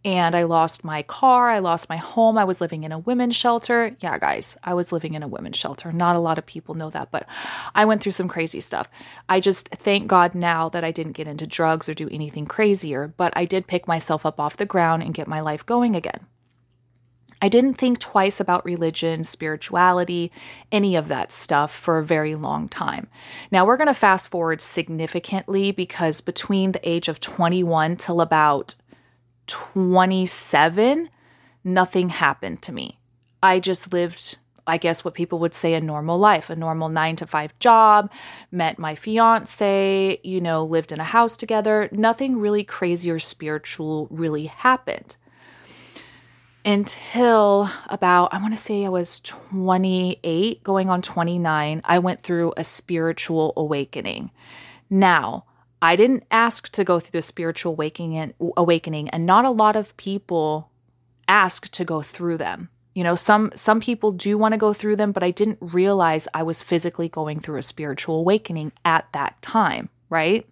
and 0.03 0.33
I 0.33 0.43
lost 0.43 0.83
my 0.83 1.03
car, 1.03 1.49
I 1.49 1.59
lost 1.59 1.89
my 1.89 1.97
home. 1.97 2.37
I 2.37 2.45
was 2.45 2.61
living 2.61 2.83
in 2.83 2.91
a 2.91 2.99
women's 2.99 3.35
shelter. 3.35 3.95
Yeah, 3.99 4.17
guys, 4.17 4.57
I 4.63 4.73
was 4.73 4.91
living 4.91 5.13
in 5.13 5.23
a 5.23 5.27
women's 5.27 5.57
shelter. 5.57 5.91
Not 5.91 6.15
a 6.15 6.19
lot 6.19 6.37
of 6.37 6.45
people 6.45 6.75
know 6.75 6.89
that, 6.89 7.11
but 7.11 7.27
I 7.75 7.85
went 7.85 8.01
through 8.01 8.13
some 8.13 8.29
crazy 8.29 8.61
stuff. 8.61 8.89
I 9.27 9.39
just 9.39 9.69
thank 9.69 10.07
God 10.07 10.33
now 10.33 10.69
that 10.69 10.83
I 10.83 10.91
didn't 10.91 11.13
get 11.13 11.27
into 11.27 11.45
drugs 11.45 11.89
or 11.89 11.93
do 11.93 12.09
anything 12.09 12.45
crazier, 12.45 13.13
but 13.17 13.33
I 13.35 13.45
did 13.45 13.67
pick 13.67 13.87
myself 13.87 14.25
up 14.25 14.39
off 14.39 14.57
the 14.57 14.65
ground 14.65 15.03
and 15.03 15.13
get 15.13 15.27
my 15.27 15.41
life 15.41 15.65
going 15.65 15.95
again. 15.95 16.25
I 17.41 17.47
didn't 17.47 17.75
think 17.75 17.99
twice 17.99 18.41
about 18.41 18.65
religion, 18.65 19.23
spirituality, 19.23 20.31
any 20.71 20.95
of 20.97 21.07
that 21.07 21.31
stuff 21.31 21.73
for 21.73 21.97
a 21.97 22.05
very 22.05 22.35
long 22.35 22.67
time. 22.67 23.07
Now 23.49 23.65
we're 23.65 23.77
going 23.77 23.87
to 23.87 23.93
fast 23.93 24.29
forward 24.29 24.61
significantly 24.61 25.71
because 25.71 26.19
between 26.19 26.73
the 26.73 26.89
age 26.89 27.07
of 27.07 27.21
21 27.21 27.95
till 27.95 28.19
about 28.19 28.75
27, 29.47 31.09
nothing 31.63 32.09
happened 32.09 32.61
to 32.63 32.73
me. 32.73 32.99
I 33.41 33.61
just 33.61 33.93
lived, 33.93 34.37
I 34.67 34.77
guess, 34.77 35.05
what 35.05 35.13
people 35.13 35.39
would 35.39 35.53
say 35.53 35.75
a 35.75 35.81
normal 35.81 36.19
life, 36.19 36.49
a 36.49 36.57
normal 36.57 36.89
nine 36.89 37.15
to 37.15 37.25
five 37.25 37.57
job, 37.59 38.11
met 38.51 38.77
my 38.77 38.95
fiance, 38.95 40.19
you 40.25 40.41
know, 40.41 40.65
lived 40.65 40.91
in 40.91 40.99
a 40.99 41.05
house 41.05 41.37
together. 41.37 41.87
Nothing 41.93 42.37
really 42.37 42.65
crazy 42.65 43.09
or 43.09 43.17
spiritual 43.17 44.09
really 44.11 44.47
happened 44.47 45.15
until 46.65 47.69
about, 47.87 48.33
I 48.33 48.41
want 48.41 48.53
to 48.53 48.59
say 48.59 48.85
I 48.85 48.89
was 48.89 49.19
28, 49.21 50.63
going 50.63 50.89
on 50.89 51.01
29, 51.01 51.81
I 51.83 51.99
went 51.99 52.21
through 52.21 52.53
a 52.57 52.63
spiritual 52.63 53.53
awakening. 53.55 54.31
Now, 54.89 55.45
I 55.81 55.95
didn't 55.95 56.25
ask 56.29 56.69
to 56.73 56.83
go 56.83 56.99
through 56.99 57.17
the 57.17 57.21
spiritual 57.21 57.71
awakening 57.73 58.17
and, 58.17 58.33
awakening, 58.57 59.09
and 59.09 59.25
not 59.25 59.45
a 59.45 59.51
lot 59.51 59.75
of 59.75 59.95
people 59.97 60.69
ask 61.27 61.69
to 61.71 61.85
go 61.85 62.01
through 62.01 62.37
them. 62.37 62.69
You 62.95 63.03
know, 63.03 63.15
some 63.15 63.51
some 63.55 63.79
people 63.79 64.11
do 64.11 64.37
want 64.37 64.53
to 64.53 64.57
go 64.57 64.73
through 64.73 64.97
them, 64.97 65.13
but 65.13 65.23
I 65.23 65.31
didn't 65.31 65.59
realize 65.61 66.27
I 66.33 66.43
was 66.43 66.61
physically 66.63 67.07
going 67.07 67.39
through 67.39 67.57
a 67.57 67.61
spiritual 67.61 68.19
awakening 68.19 68.73
at 68.83 69.07
that 69.13 69.41
time, 69.41 69.89
right? 70.09 70.45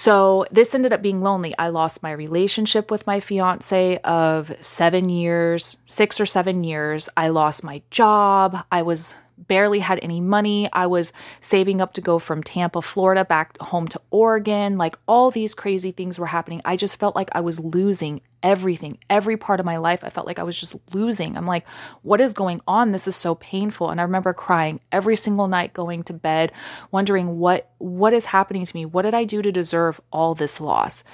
So 0.00 0.46
this 0.50 0.74
ended 0.74 0.94
up 0.94 1.02
being 1.02 1.20
lonely. 1.20 1.54
I 1.58 1.68
lost 1.68 2.02
my 2.02 2.12
relationship 2.12 2.90
with 2.90 3.06
my 3.06 3.20
fiance 3.20 3.98
of 3.98 4.50
7 4.58 5.10
years, 5.10 5.76
6 5.84 6.18
or 6.22 6.24
7 6.24 6.64
years. 6.64 7.10
I 7.18 7.28
lost 7.28 7.62
my 7.62 7.82
job. 7.90 8.64
I 8.72 8.80
was 8.80 9.14
barely 9.46 9.80
had 9.80 9.98
any 10.02 10.20
money. 10.20 10.68
I 10.72 10.86
was 10.86 11.12
saving 11.40 11.80
up 11.80 11.94
to 11.94 12.00
go 12.00 12.18
from 12.18 12.42
Tampa, 12.42 12.82
Florida 12.82 13.24
back 13.24 13.58
home 13.58 13.88
to 13.88 14.00
Oregon. 14.10 14.78
Like 14.78 14.98
all 15.06 15.30
these 15.30 15.54
crazy 15.54 15.92
things 15.92 16.18
were 16.18 16.26
happening. 16.26 16.60
I 16.64 16.76
just 16.76 16.98
felt 16.98 17.16
like 17.16 17.30
I 17.32 17.40
was 17.40 17.60
losing 17.60 18.20
everything, 18.42 18.98
every 19.08 19.36
part 19.36 19.60
of 19.60 19.66
my 19.66 19.76
life. 19.76 20.02
I 20.02 20.08
felt 20.08 20.26
like 20.26 20.38
I 20.38 20.44
was 20.44 20.58
just 20.58 20.74
losing. 20.92 21.36
I'm 21.36 21.46
like, 21.46 21.66
what 22.02 22.20
is 22.20 22.32
going 22.32 22.60
on? 22.66 22.92
This 22.92 23.08
is 23.08 23.16
so 23.16 23.34
painful. 23.34 23.90
And 23.90 24.00
I 24.00 24.04
remember 24.04 24.32
crying 24.32 24.80
every 24.92 25.16
single 25.16 25.48
night 25.48 25.72
going 25.72 26.02
to 26.04 26.12
bed, 26.12 26.52
wondering 26.90 27.38
what 27.38 27.70
what 27.78 28.12
is 28.12 28.26
happening 28.26 28.64
to 28.64 28.76
me? 28.76 28.86
What 28.86 29.02
did 29.02 29.14
I 29.14 29.24
do 29.24 29.42
to 29.42 29.52
deserve 29.52 30.00
all 30.12 30.34
this 30.34 30.60
loss? 30.60 31.04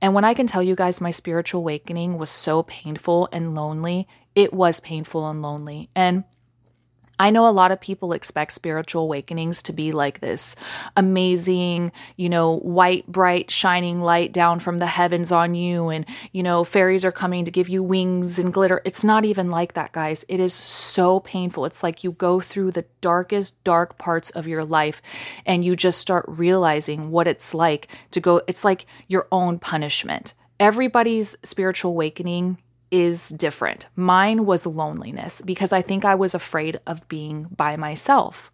And 0.00 0.14
when 0.14 0.24
I 0.24 0.34
can 0.34 0.46
tell 0.46 0.62
you 0.62 0.76
guys 0.76 1.00
my 1.00 1.10
spiritual 1.10 1.60
awakening 1.60 2.18
was 2.18 2.30
so 2.30 2.62
painful 2.62 3.28
and 3.32 3.54
lonely, 3.54 4.06
it 4.34 4.52
was 4.52 4.80
painful 4.80 5.28
and 5.28 5.42
lonely. 5.42 5.90
And 5.94 6.24
I 7.18 7.30
know 7.30 7.48
a 7.48 7.50
lot 7.50 7.72
of 7.72 7.80
people 7.80 8.12
expect 8.12 8.52
spiritual 8.52 9.02
awakenings 9.02 9.62
to 9.64 9.72
be 9.72 9.92
like 9.92 10.20
this 10.20 10.54
amazing, 10.96 11.92
you 12.16 12.28
know, 12.28 12.56
white, 12.58 13.06
bright, 13.06 13.50
shining 13.50 14.00
light 14.00 14.32
down 14.32 14.60
from 14.60 14.78
the 14.78 14.86
heavens 14.86 15.32
on 15.32 15.54
you, 15.54 15.88
and, 15.88 16.06
you 16.32 16.42
know, 16.42 16.64
fairies 16.64 17.04
are 17.04 17.12
coming 17.12 17.44
to 17.44 17.50
give 17.50 17.68
you 17.68 17.82
wings 17.82 18.38
and 18.38 18.52
glitter. 18.52 18.80
It's 18.84 19.02
not 19.02 19.24
even 19.24 19.50
like 19.50 19.74
that, 19.74 19.92
guys. 19.92 20.24
It 20.28 20.40
is 20.40 20.54
so 20.54 21.20
painful. 21.20 21.64
It's 21.64 21.82
like 21.82 22.04
you 22.04 22.12
go 22.12 22.40
through 22.40 22.72
the 22.72 22.84
darkest, 23.00 23.62
dark 23.64 23.98
parts 23.98 24.30
of 24.30 24.46
your 24.46 24.64
life 24.64 25.02
and 25.44 25.64
you 25.64 25.74
just 25.74 25.98
start 25.98 26.24
realizing 26.28 27.10
what 27.10 27.26
it's 27.26 27.54
like 27.54 27.88
to 28.12 28.20
go, 28.20 28.42
it's 28.46 28.64
like 28.64 28.86
your 29.08 29.26
own 29.32 29.58
punishment. 29.58 30.34
Everybody's 30.60 31.36
spiritual 31.42 31.92
awakening 31.92 32.58
is 32.90 33.28
different. 33.30 33.88
Mine 33.96 34.46
was 34.46 34.66
loneliness 34.66 35.42
because 35.42 35.72
I 35.72 35.82
think 35.82 36.04
I 36.04 36.14
was 36.14 36.34
afraid 36.34 36.80
of 36.86 37.06
being 37.08 37.48
by 37.54 37.76
myself, 37.76 38.50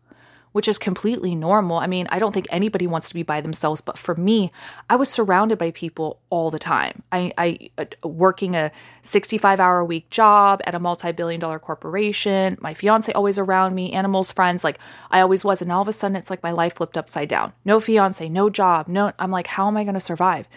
which 0.52 0.68
is 0.68 0.78
completely 0.78 1.34
normal. 1.34 1.78
I 1.78 1.86
mean, 1.86 2.06
I 2.10 2.18
don't 2.18 2.32
think 2.32 2.46
anybody 2.50 2.86
wants 2.86 3.08
to 3.08 3.14
be 3.14 3.22
by 3.22 3.40
themselves, 3.40 3.80
but 3.80 3.98
for 3.98 4.14
me, 4.14 4.52
I 4.90 4.96
was 4.96 5.08
surrounded 5.08 5.58
by 5.58 5.70
people 5.70 6.20
all 6.30 6.50
the 6.50 6.58
time. 6.58 7.02
I, 7.12 7.32
I 7.38 7.70
uh, 7.78 8.08
working 8.08 8.56
a 8.56 8.72
65 9.02 9.60
hour 9.60 9.78
a 9.78 9.84
week 9.84 10.10
job 10.10 10.60
at 10.64 10.74
a 10.74 10.80
multi 10.80 11.12
billion 11.12 11.40
dollar 11.40 11.58
corporation, 11.58 12.56
my 12.60 12.74
fiance 12.74 13.12
always 13.12 13.38
around 13.38 13.74
me, 13.74 13.92
animals, 13.92 14.32
friends, 14.32 14.64
like 14.64 14.78
I 15.10 15.20
always 15.20 15.44
was. 15.44 15.62
And 15.62 15.70
all 15.70 15.82
of 15.82 15.88
a 15.88 15.92
sudden, 15.92 16.16
it's 16.16 16.30
like 16.30 16.42
my 16.42 16.52
life 16.52 16.74
flipped 16.76 16.96
upside 16.96 17.28
down. 17.28 17.52
No 17.64 17.80
fiance, 17.80 18.28
no 18.28 18.50
job, 18.50 18.88
no, 18.88 19.12
I'm 19.18 19.30
like, 19.30 19.46
how 19.46 19.68
am 19.68 19.76
I 19.76 19.84
going 19.84 19.94
to 19.94 20.00
survive? 20.00 20.48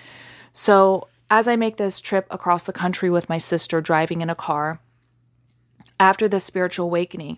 So 0.51 1.07
as 1.29 1.47
I 1.47 1.55
make 1.55 1.77
this 1.77 2.01
trip 2.01 2.27
across 2.29 2.63
the 2.63 2.73
country 2.73 3.09
with 3.09 3.29
my 3.29 3.37
sister 3.37 3.81
driving 3.81 4.21
in 4.21 4.29
a 4.29 4.35
car, 4.35 4.79
after 5.99 6.27
this 6.27 6.43
spiritual 6.43 6.85
awakening, 6.85 7.37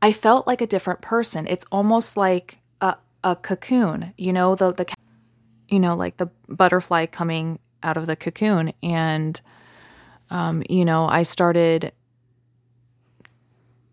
I 0.00 0.12
felt 0.12 0.46
like 0.46 0.60
a 0.60 0.66
different 0.66 1.02
person. 1.02 1.46
It's 1.46 1.64
almost 1.72 2.16
like 2.16 2.58
a, 2.80 2.96
a 3.24 3.36
cocoon, 3.36 4.14
you 4.16 4.32
know, 4.32 4.54
the, 4.54 4.72
the, 4.72 4.86
you 5.68 5.80
know, 5.80 5.96
like 5.96 6.16
the 6.16 6.30
butterfly 6.48 7.06
coming 7.06 7.58
out 7.82 7.96
of 7.96 8.06
the 8.06 8.16
cocoon. 8.16 8.72
And, 8.82 9.40
um, 10.30 10.62
you 10.68 10.84
know, 10.84 11.06
I 11.06 11.24
started 11.24 11.92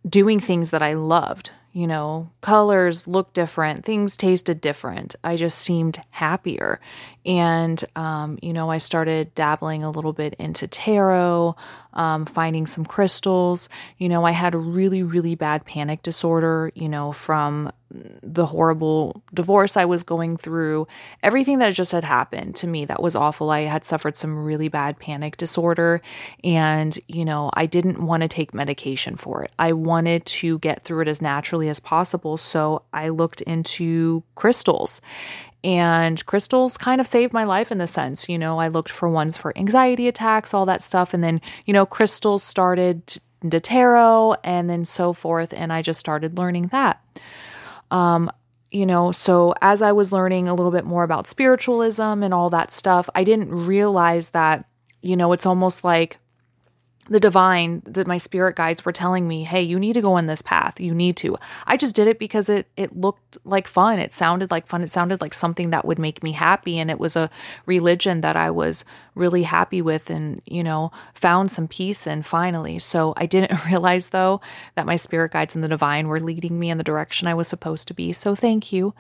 doing 0.08 0.40
things 0.40 0.72
that 0.72 0.82
I 0.82 0.94
loved, 0.94 1.52
you 1.72 1.88
know, 1.88 2.30
colors 2.42 3.08
looked 3.08 3.34
different, 3.34 3.84
things 3.84 4.16
tasted 4.16 4.62
different. 4.62 5.16
I 5.24 5.36
just 5.36 5.58
seemed 5.58 6.00
happier. 6.12 6.80
And, 7.26 7.84
um, 7.96 8.38
you 8.42 8.54
know, 8.54 8.70
I 8.70 8.78
started 8.78 9.34
dabbling 9.34 9.84
a 9.84 9.90
little 9.90 10.14
bit 10.14 10.36
into 10.36 10.68
tarot, 10.68 11.56
um, 11.94 12.26
finding 12.26 12.68
some 12.68 12.86
crystals. 12.86 13.70
You 13.98 14.08
know, 14.08 14.24
I 14.24 14.32
had 14.32 14.54
really, 14.54 15.02
really 15.02 15.34
bad 15.34 15.66
panic 15.66 16.04
disorder, 16.04 16.72
you 16.76 16.90
know, 16.90 17.12
from 17.12 17.72
the 17.94 18.46
horrible 18.46 19.22
divorce 19.34 19.78
I 19.78 19.86
was 19.86 20.04
going 20.04 20.38
through, 20.38 20.88
everything 21.22 21.60
that 21.60 21.74
just 21.74 21.92
had 21.92 22.04
happened 22.04 22.56
to 22.58 22.68
me 22.68 22.86
that 22.86 23.02
was 23.02 23.16
awful. 23.16 23.52
I 23.52 23.62
had 23.62 23.86
suffered 23.86 24.18
some 24.18 24.44
really 24.44 24.68
bad 24.68 25.00
panic 25.00 25.38
disorder 25.38 26.02
and, 26.44 26.98
you 27.08 27.24
know, 27.24 27.52
I 27.54 27.66
didn't 27.66 28.04
want 28.04 28.22
to 28.22 28.28
take 28.28 28.54
medication 28.54 29.16
for 29.16 29.44
it. 29.44 29.52
I 29.60 29.74
wanted 29.74 30.26
to 30.26 30.60
get 30.60 30.84
through 30.84 31.02
it 31.02 31.08
as 31.08 31.22
naturally 31.22 31.70
as 31.70 31.80
possible. 31.80 32.38
So 32.38 32.84
I 32.94 33.10
looked 33.10 33.42
into 33.42 34.24
crystals. 34.36 35.02
And 35.66 36.26
crystals 36.26 36.78
kind 36.78 37.00
of 37.00 37.08
saved 37.08 37.32
my 37.32 37.46
life 37.46 37.72
in 37.72 37.78
the 37.78 37.88
sense, 37.88 38.28
you 38.28 38.38
know, 38.38 38.60
I 38.60 38.68
looked 38.68 38.90
for 38.90 39.08
ones 39.08 39.38
for 39.38 39.58
anxiety 39.58 40.10
attacks, 40.10 40.54
all 40.54 40.66
that 40.66 40.84
stuff. 40.84 41.14
And 41.14 41.24
then, 41.24 41.40
you 41.66 41.72
know, 41.72 41.86
crystals 41.86 42.44
started 42.44 43.18
into 43.42 43.62
tarot 43.62 44.36
and 44.44 44.70
then 44.70 44.84
so 44.84 45.14
forth. 45.14 45.54
And 45.54 45.72
I 45.72 45.82
just 45.82 46.02
started 46.02 46.38
learning 46.38 46.68
that. 46.68 47.02
Um, 47.94 48.32
you 48.72 48.88
know, 48.88 49.12
so 49.12 49.54
as 49.62 49.84
I 49.84 49.92
was 49.92 50.12
learning 50.12 50.48
a 50.48 50.54
little 50.56 50.72
bit 50.72 50.84
more 50.84 51.04
about 51.04 51.28
spiritualism 51.28 52.02
and 52.02 52.34
all 52.34 52.50
that 52.50 52.72
stuff, 52.72 53.08
I 53.14 53.24
didn't 53.24 53.54
realize 53.54 54.30
that, 54.30 54.66
you 55.02 55.16
know, 55.16 55.32
it's 55.32 55.46
almost 55.46 55.84
like 55.84 56.18
the 57.10 57.20
divine 57.20 57.82
that 57.86 58.08
my 58.08 58.18
spirit 58.18 58.56
guides 58.56 58.86
were 58.86 58.92
telling 58.94 59.28
me 59.28 59.44
hey 59.44 59.62
you 59.62 59.78
need 59.78 59.94
to 59.94 60.02
go 60.02 60.14
on 60.14 60.26
this 60.26 60.42
path. 60.42 60.80
You 60.80 60.96
need 60.96 61.18
to. 61.18 61.38
I 61.68 61.76
just 61.78 61.96
did 61.96 62.08
it 62.08 62.18
because 62.18 62.50
it 62.50 62.68
it 62.78 62.96
looked 62.96 63.38
like 63.44 63.68
fun. 63.68 64.00
It 64.00 64.14
sounded 64.14 64.52
like 64.52 64.68
fun. 64.68 64.82
It 64.82 64.90
sounded 64.90 65.20
like 65.22 65.34
something 65.34 65.70
that 65.72 65.86
would 65.86 66.00
make 66.00 66.24
me 66.24 66.32
happy. 66.32 66.80
And 66.80 66.90
it 66.90 67.00
was 67.00 67.16
a 67.16 67.30
religion 67.66 68.22
that 68.22 68.36
i 68.36 68.50
was 68.50 68.86
really 69.16 69.44
happy 69.44 69.82
with 69.82 70.10
and 70.10 70.42
you 70.46 70.64
know 70.64 70.92
found 71.14 71.52
some 71.52 71.68
peace 71.68 72.08
in 72.08 72.22
finally. 72.22 72.80
So 72.80 73.14
i 73.18 73.26
didn't 73.26 73.66
realize 73.70 74.10
though 74.10 74.42
that 74.76 74.86
my 74.86 74.96
spirit 74.96 75.32
guides 75.32 75.56
and 75.56 75.64
the 75.64 75.68
divine 75.68 76.08
were 76.08 76.20
leading 76.20 76.60
me 76.60 76.70
in 76.70 76.78
the 76.78 76.84
direction 76.84 77.28
i 77.28 77.34
was 77.34 77.48
supposed 77.48 77.88
to 77.88 77.94
be. 77.94 78.14
So 78.14 78.36
thank 78.36 78.72
you. 78.72 78.94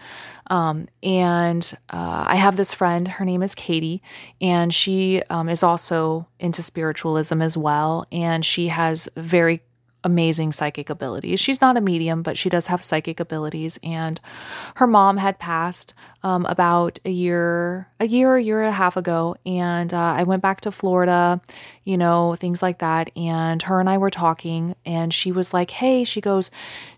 Um, 0.47 0.87
and 1.01 1.73
uh, 1.89 2.25
I 2.27 2.35
have 2.35 2.57
this 2.57 2.73
friend, 2.73 3.07
her 3.07 3.25
name 3.25 3.43
is 3.43 3.55
Katie, 3.55 4.01
and 4.41 4.73
she 4.73 5.21
um, 5.29 5.49
is 5.49 5.63
also 5.63 6.27
into 6.39 6.61
spiritualism 6.61 7.41
as 7.41 7.55
well. 7.55 8.05
And 8.11 8.45
she 8.45 8.67
has 8.67 9.07
very 9.15 9.61
amazing 10.03 10.51
psychic 10.51 10.89
abilities. 10.89 11.39
She's 11.39 11.61
not 11.61 11.77
a 11.77 11.81
medium, 11.81 12.21
but 12.21 12.37
she 12.37 12.49
does 12.49 12.67
have 12.67 12.83
psychic 12.83 13.19
abilities. 13.19 13.79
And 13.83 14.19
her 14.75 14.87
mom 14.87 15.17
had 15.17 15.39
passed 15.39 15.93
um, 16.23 16.45
about 16.45 16.99
a 17.05 17.09
year, 17.09 17.87
a 17.99 18.05
year, 18.05 18.35
a 18.35 18.41
year 18.41 18.61
and 18.61 18.69
a 18.69 18.73
half 18.73 18.97
ago. 18.97 19.35
And 19.45 19.93
uh, 19.93 19.97
I 19.97 20.23
went 20.23 20.41
back 20.41 20.61
to 20.61 20.71
Florida, 20.71 21.41
you 21.83 21.97
know, 21.97 22.35
things 22.35 22.61
like 22.61 22.79
that. 22.79 23.15
And 23.17 23.61
her 23.63 23.79
and 23.79 23.89
I 23.89 23.97
were 23.97 24.09
talking, 24.09 24.75
and 24.85 25.13
she 25.13 25.31
was 25.31 25.53
like, 25.53 25.71
"Hey," 25.71 26.03
she 26.03 26.21
goes, 26.21 26.51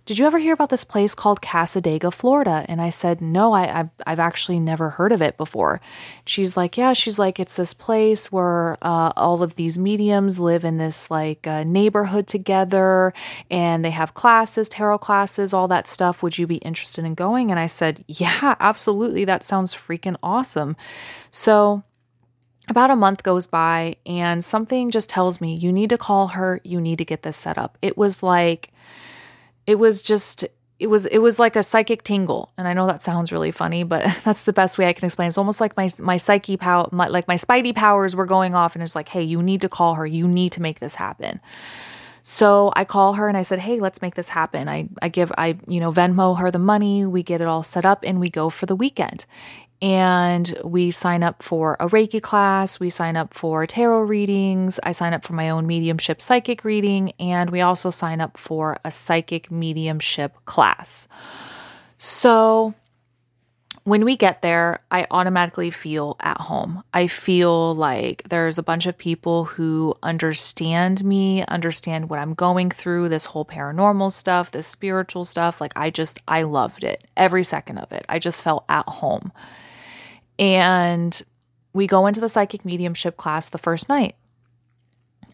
"Did 0.05 0.19
you 0.19 0.25
ever 0.25 0.37
hear 0.37 0.53
about 0.53 0.69
this 0.69 0.83
place 0.83 1.15
called 1.15 1.41
Cassadaga, 1.41 2.11
Florida?" 2.11 2.65
And 2.67 2.81
I 2.81 2.89
said, 2.89 3.21
"No, 3.21 3.53
I, 3.53 3.67
have 3.67 3.89
I've 4.05 4.19
actually 4.19 4.59
never 4.59 4.89
heard 4.91 5.11
of 5.11 5.21
it 5.21 5.37
before." 5.37 5.81
She's 6.25 6.55
like, 6.57 6.77
"Yeah." 6.77 6.93
She's 6.93 7.19
like, 7.19 7.39
"It's 7.39 7.55
this 7.55 7.73
place 7.73 8.31
where 8.31 8.77
uh, 8.81 9.11
all 9.15 9.43
of 9.43 9.55
these 9.55 9.77
mediums 9.77 10.39
live 10.39 10.65
in 10.65 10.77
this 10.77 11.09
like 11.11 11.47
uh, 11.47 11.63
neighborhood 11.63 12.27
together, 12.27 13.13
and 13.49 13.83
they 13.83 13.91
have 13.91 14.13
classes, 14.13 14.69
tarot 14.69 14.99
classes, 14.99 15.53
all 15.53 15.67
that 15.69 15.87
stuff. 15.87 16.21
Would 16.23 16.37
you 16.37 16.47
be 16.47 16.57
interested 16.57 17.05
in 17.05 17.15
going?" 17.15 17.51
And 17.51 17.59
I 17.59 17.67
said, 17.67 18.03
"Yeah, 18.07 18.55
absolutely." 18.59 18.95
absolutely, 18.95 19.25
that 19.25 19.43
sounds 19.43 19.73
freaking 19.73 20.15
awesome. 20.21 20.75
So, 21.31 21.83
about 22.67 22.91
a 22.91 22.95
month 22.95 23.23
goes 23.23 23.47
by, 23.47 23.97
and 24.05 24.43
something 24.43 24.89
just 24.89 25.09
tells 25.09 25.39
me, 25.39 25.55
you 25.55 25.71
need 25.71 25.89
to 25.89 25.97
call 25.97 26.27
her, 26.29 26.59
you 26.63 26.81
need 26.81 26.97
to 26.97 27.05
get 27.05 27.23
this 27.23 27.37
set 27.37 27.57
up. 27.57 27.77
It 27.81 27.97
was 27.97 28.23
like, 28.23 28.71
it 29.67 29.75
was 29.75 30.01
just, 30.01 30.45
it 30.77 30.87
was 30.87 31.05
it 31.05 31.19
was 31.19 31.39
like 31.39 31.55
a 31.55 31.63
psychic 31.63 32.03
tingle. 32.03 32.51
And 32.57 32.67
i 32.67 32.73
know 32.73 32.87
that 32.87 33.01
sounds 33.01 33.31
really 33.31 33.51
funny 33.51 33.83
but 33.83 34.03
that's 34.23 34.43
the 34.43 34.53
best 34.53 34.77
way 34.77 34.87
i 34.87 34.93
can 34.93 35.05
explain 35.05 35.27
it's 35.27 35.37
almost 35.37 35.61
like 35.61 35.77
my 35.77 35.89
my 35.99 36.17
psyche 36.17 36.57
power 36.57 36.87
my, 36.91 37.07
like 37.07 37.27
my 37.27 37.35
spidey 37.35 37.73
powers 37.73 38.15
were 38.15 38.25
going 38.25 38.55
off 38.55 38.75
and 38.75 38.83
it's 38.83 38.95
like 38.95 39.09
hey 39.09 39.23
you 39.23 39.41
need 39.41 39.61
to 39.61 39.69
call 39.69 39.95
her. 39.95 40.05
You 40.05 40.27
need 40.27 40.51
to 40.53 40.61
make 40.61 40.79
this 40.79 40.95
happen. 40.95 41.39
So 42.23 42.73
i 42.75 42.83
call 42.83 43.13
her 43.13 43.27
and 43.27 43.37
i 43.37 43.43
said 43.43 43.59
hey 43.59 43.79
let's 43.79 44.01
make 44.01 44.15
this 44.15 44.29
happen. 44.29 44.67
I 44.67 44.89
i 45.01 45.09
give 45.09 45.31
i 45.37 45.57
you 45.67 45.79
know 45.79 45.91
venmo 45.91 46.37
her 46.39 46.51
the 46.51 46.59
money. 46.59 47.05
We 47.05 47.23
get 47.23 47.41
it 47.41 47.47
all 47.47 47.63
set 47.63 47.85
up 47.85 48.03
and 48.03 48.19
we 48.19 48.29
go 48.29 48.49
for 48.49 48.65
the 48.65 48.75
weekend 48.75 49.25
and 49.81 50.57
we 50.63 50.91
sign 50.91 51.23
up 51.23 51.43
for 51.43 51.75
a 51.79 51.87
Reiki 51.87 52.21
class, 52.21 52.79
we 52.79 52.89
sign 52.89 53.17
up 53.17 53.33
for 53.33 53.65
tarot 53.65 54.01
readings, 54.03 54.79
I 54.83 54.91
sign 54.91 55.13
up 55.13 55.23
for 55.23 55.33
my 55.33 55.49
own 55.49 55.67
mediumship 55.67 56.21
psychic 56.21 56.63
reading, 56.63 57.11
and 57.19 57.49
we 57.49 57.61
also 57.61 57.89
sign 57.89 58.21
up 58.21 58.37
for 58.37 58.77
a 58.83 58.91
psychic 58.91 59.51
mediumship 59.51 60.33
class. 60.45 61.07
So 61.97 62.73
when 63.85 64.03
we 64.03 64.17
get 64.17 64.41
there, 64.41 64.79
I 64.89 65.05
automatically 65.11 65.69
feel 65.69 66.15
at 66.19 66.41
home. 66.41 66.83
I 66.91 67.05
feel 67.05 67.75
like 67.75 68.23
there's 68.29 68.57
a 68.57 68.63
bunch 68.63 68.87
of 68.87 68.97
people 68.97 69.45
who 69.45 69.95
understand 70.01 71.03
me, 71.03 71.45
understand 71.45 72.09
what 72.09 72.17
I'm 72.17 72.33
going 72.33 72.71
through, 72.71 73.09
this 73.09 73.25
whole 73.25 73.45
paranormal 73.45 74.11
stuff, 74.11 74.49
this 74.49 74.65
spiritual 74.65 75.23
stuff. 75.23 75.61
Like, 75.61 75.73
I 75.75 75.91
just, 75.91 76.19
I 76.27 76.41
loved 76.43 76.83
it, 76.83 77.03
every 77.15 77.43
second 77.43 77.77
of 77.77 77.91
it. 77.91 78.05
I 78.09 78.17
just 78.17 78.41
felt 78.41 78.65
at 78.69 78.87
home. 78.87 79.31
And 80.37 81.21
we 81.73 81.87
go 81.87 82.07
into 82.07 82.21
the 82.21 82.29
psychic 82.29 82.65
mediumship 82.65 83.17
class 83.17 83.49
the 83.49 83.57
first 83.57 83.89
night. 83.89 84.15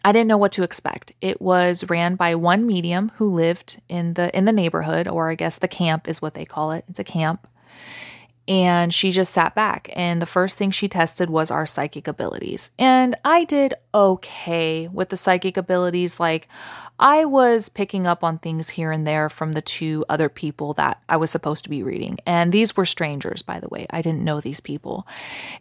I 0.04 0.12
didn't 0.12 0.28
know 0.28 0.38
what 0.38 0.52
to 0.52 0.64
expect. 0.64 1.12
It 1.20 1.40
was 1.40 1.88
ran 1.88 2.16
by 2.16 2.34
one 2.34 2.66
medium 2.66 3.12
who 3.16 3.32
lived 3.32 3.80
in 3.88 4.14
the 4.14 4.36
in 4.36 4.44
the 4.44 4.52
neighborhood 4.52 5.06
or 5.06 5.30
I 5.30 5.36
guess 5.36 5.58
the 5.58 5.68
camp 5.68 6.08
is 6.08 6.20
what 6.20 6.34
they 6.34 6.44
call 6.44 6.72
it. 6.72 6.84
It's 6.88 6.98
a 6.98 7.04
camp. 7.04 7.46
And 8.48 8.92
she 8.92 9.12
just 9.12 9.32
sat 9.32 9.54
back 9.54 9.88
and 9.94 10.20
the 10.20 10.26
first 10.26 10.58
thing 10.58 10.72
she 10.72 10.88
tested 10.88 11.30
was 11.30 11.52
our 11.52 11.64
psychic 11.64 12.08
abilities. 12.08 12.72
And 12.76 13.16
I 13.24 13.44
did 13.44 13.74
okay 13.94 14.88
with 14.88 15.10
the 15.10 15.16
psychic 15.16 15.56
abilities 15.56 16.18
like 16.18 16.48
I 17.02 17.24
was 17.24 17.68
picking 17.68 18.06
up 18.06 18.22
on 18.22 18.38
things 18.38 18.70
here 18.70 18.92
and 18.92 19.04
there 19.04 19.28
from 19.28 19.52
the 19.52 19.60
two 19.60 20.04
other 20.08 20.28
people 20.28 20.72
that 20.74 21.02
I 21.08 21.16
was 21.16 21.32
supposed 21.32 21.64
to 21.64 21.70
be 21.70 21.82
reading. 21.82 22.18
And 22.26 22.52
these 22.52 22.76
were 22.76 22.84
strangers, 22.84 23.42
by 23.42 23.58
the 23.58 23.68
way. 23.68 23.88
I 23.90 24.02
didn't 24.02 24.22
know 24.22 24.40
these 24.40 24.60
people. 24.60 25.04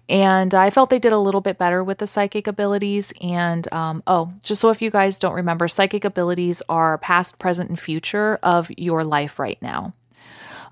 And 0.07 0.53
I 0.53 0.69
felt 0.69 0.91
they 0.91 1.00
did 1.00 1.13
a 1.13 1.17
little 1.17 1.41
bit 1.41 1.57
better 1.57 1.83
with 1.83 1.98
the 1.98 2.05
psychic 2.05 2.45
abilities. 2.45 3.12
And 3.21 3.67
um, 3.74 4.03
oh, 4.05 4.31
just 4.43 4.62
so 4.62 4.69
if 4.69 4.83
you 4.83 4.91
guys 4.91 5.17
don't 5.17 5.33
remember, 5.33 5.67
psychic 5.67 6.05
abilities 6.05 6.62
are 6.69 7.00
past, 7.00 7.39
present, 7.39 7.69
and 7.69 7.79
future 7.79 8.38
of 8.43 8.69
your 8.77 9.03
life 9.03 9.39
right 9.39 9.60
now. 9.63 9.93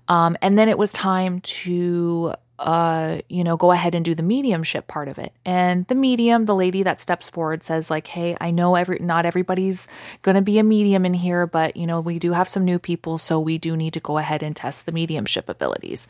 Um, 0.08 0.38
and 0.40 0.56
then 0.56 0.70
it 0.70 0.78
was 0.78 0.94
time 0.94 1.42
to 1.42 2.36
uh, 2.60 3.22
you 3.30 3.44
know, 3.44 3.56
go 3.56 3.72
ahead 3.72 3.96
and 3.96 4.04
do 4.04 4.14
the 4.14 4.22
mediumship 4.22 4.88
part 4.88 5.08
of 5.08 5.18
it. 5.18 5.32
And 5.46 5.88
the 5.88 5.96
medium, 5.96 6.44
the 6.46 6.56
lady 6.56 6.84
that 6.84 7.00
steps 7.00 7.30
forward 7.30 7.64
says 7.64 7.90
like, 7.90 8.08
"Hey, 8.08 8.36
I 8.42 8.52
know 8.52 8.76
every 8.76 9.00
not 9.00 9.26
everybody's 9.26 9.88
going 10.22 10.36
to 10.36 10.42
be 10.42 10.60
a 10.60 10.64
medium 10.64 11.06
in 11.06 11.14
here, 11.14 11.48
but 11.48 11.78
you 11.78 11.88
know, 11.88 12.02
we 12.02 12.20
do 12.20 12.34
have 12.34 12.50
some 12.50 12.66
new 12.66 12.78
people, 12.78 13.18
so 13.18 13.40
we 13.40 13.58
do 13.58 13.78
need 13.78 13.94
to 13.94 14.02
go 14.02 14.18
ahead 14.18 14.44
and 14.44 14.56
test 14.56 14.86
the 14.86 14.92
mediumship 14.92 15.48
abilities." 15.48 16.08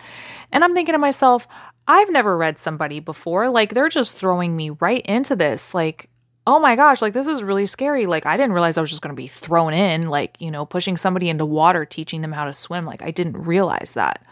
And 0.52 0.64
I'm 0.64 0.74
thinking 0.74 0.94
to 0.94 1.00
myself, 1.00 1.48
I've 1.88 2.12
never 2.12 2.36
read 2.36 2.58
somebody 2.58 3.00
before. 3.00 3.50
Like 3.50 3.74
they're 3.74 3.90
just 3.90 4.16
throwing 4.16 4.56
me 4.56 4.72
right 4.72 5.06
into 5.06 5.36
this. 5.36 5.74
Like, 5.74 6.10
oh 6.48 6.60
my 6.60 6.76
gosh, 6.76 7.02
like 7.02 7.14
this 7.14 7.28
is 7.28 7.44
really 7.44 7.68
scary. 7.68 8.08
Like 8.08 8.26
I 8.26 8.38
didn't 8.38 8.54
realize 8.54 8.78
I 8.78 8.82
was 8.82 8.90
just 8.90 9.04
going 9.04 9.16
to 9.16 9.22
be 9.22 9.28
thrown 9.28 9.74
in, 9.74 10.10
like, 10.10 10.36
you 10.40 10.50
know, 10.50 10.66
pushing 10.66 10.98
somebody 10.98 11.30
into 11.30 11.46
water, 11.46 11.86
teaching 11.86 12.22
them 12.22 12.32
how 12.32 12.46
to 12.46 12.54
swim. 12.54 12.86
Like 12.86 13.04
I 13.04 13.12
didn't 13.12 13.42
realize 13.44 13.94
that. 13.94 14.26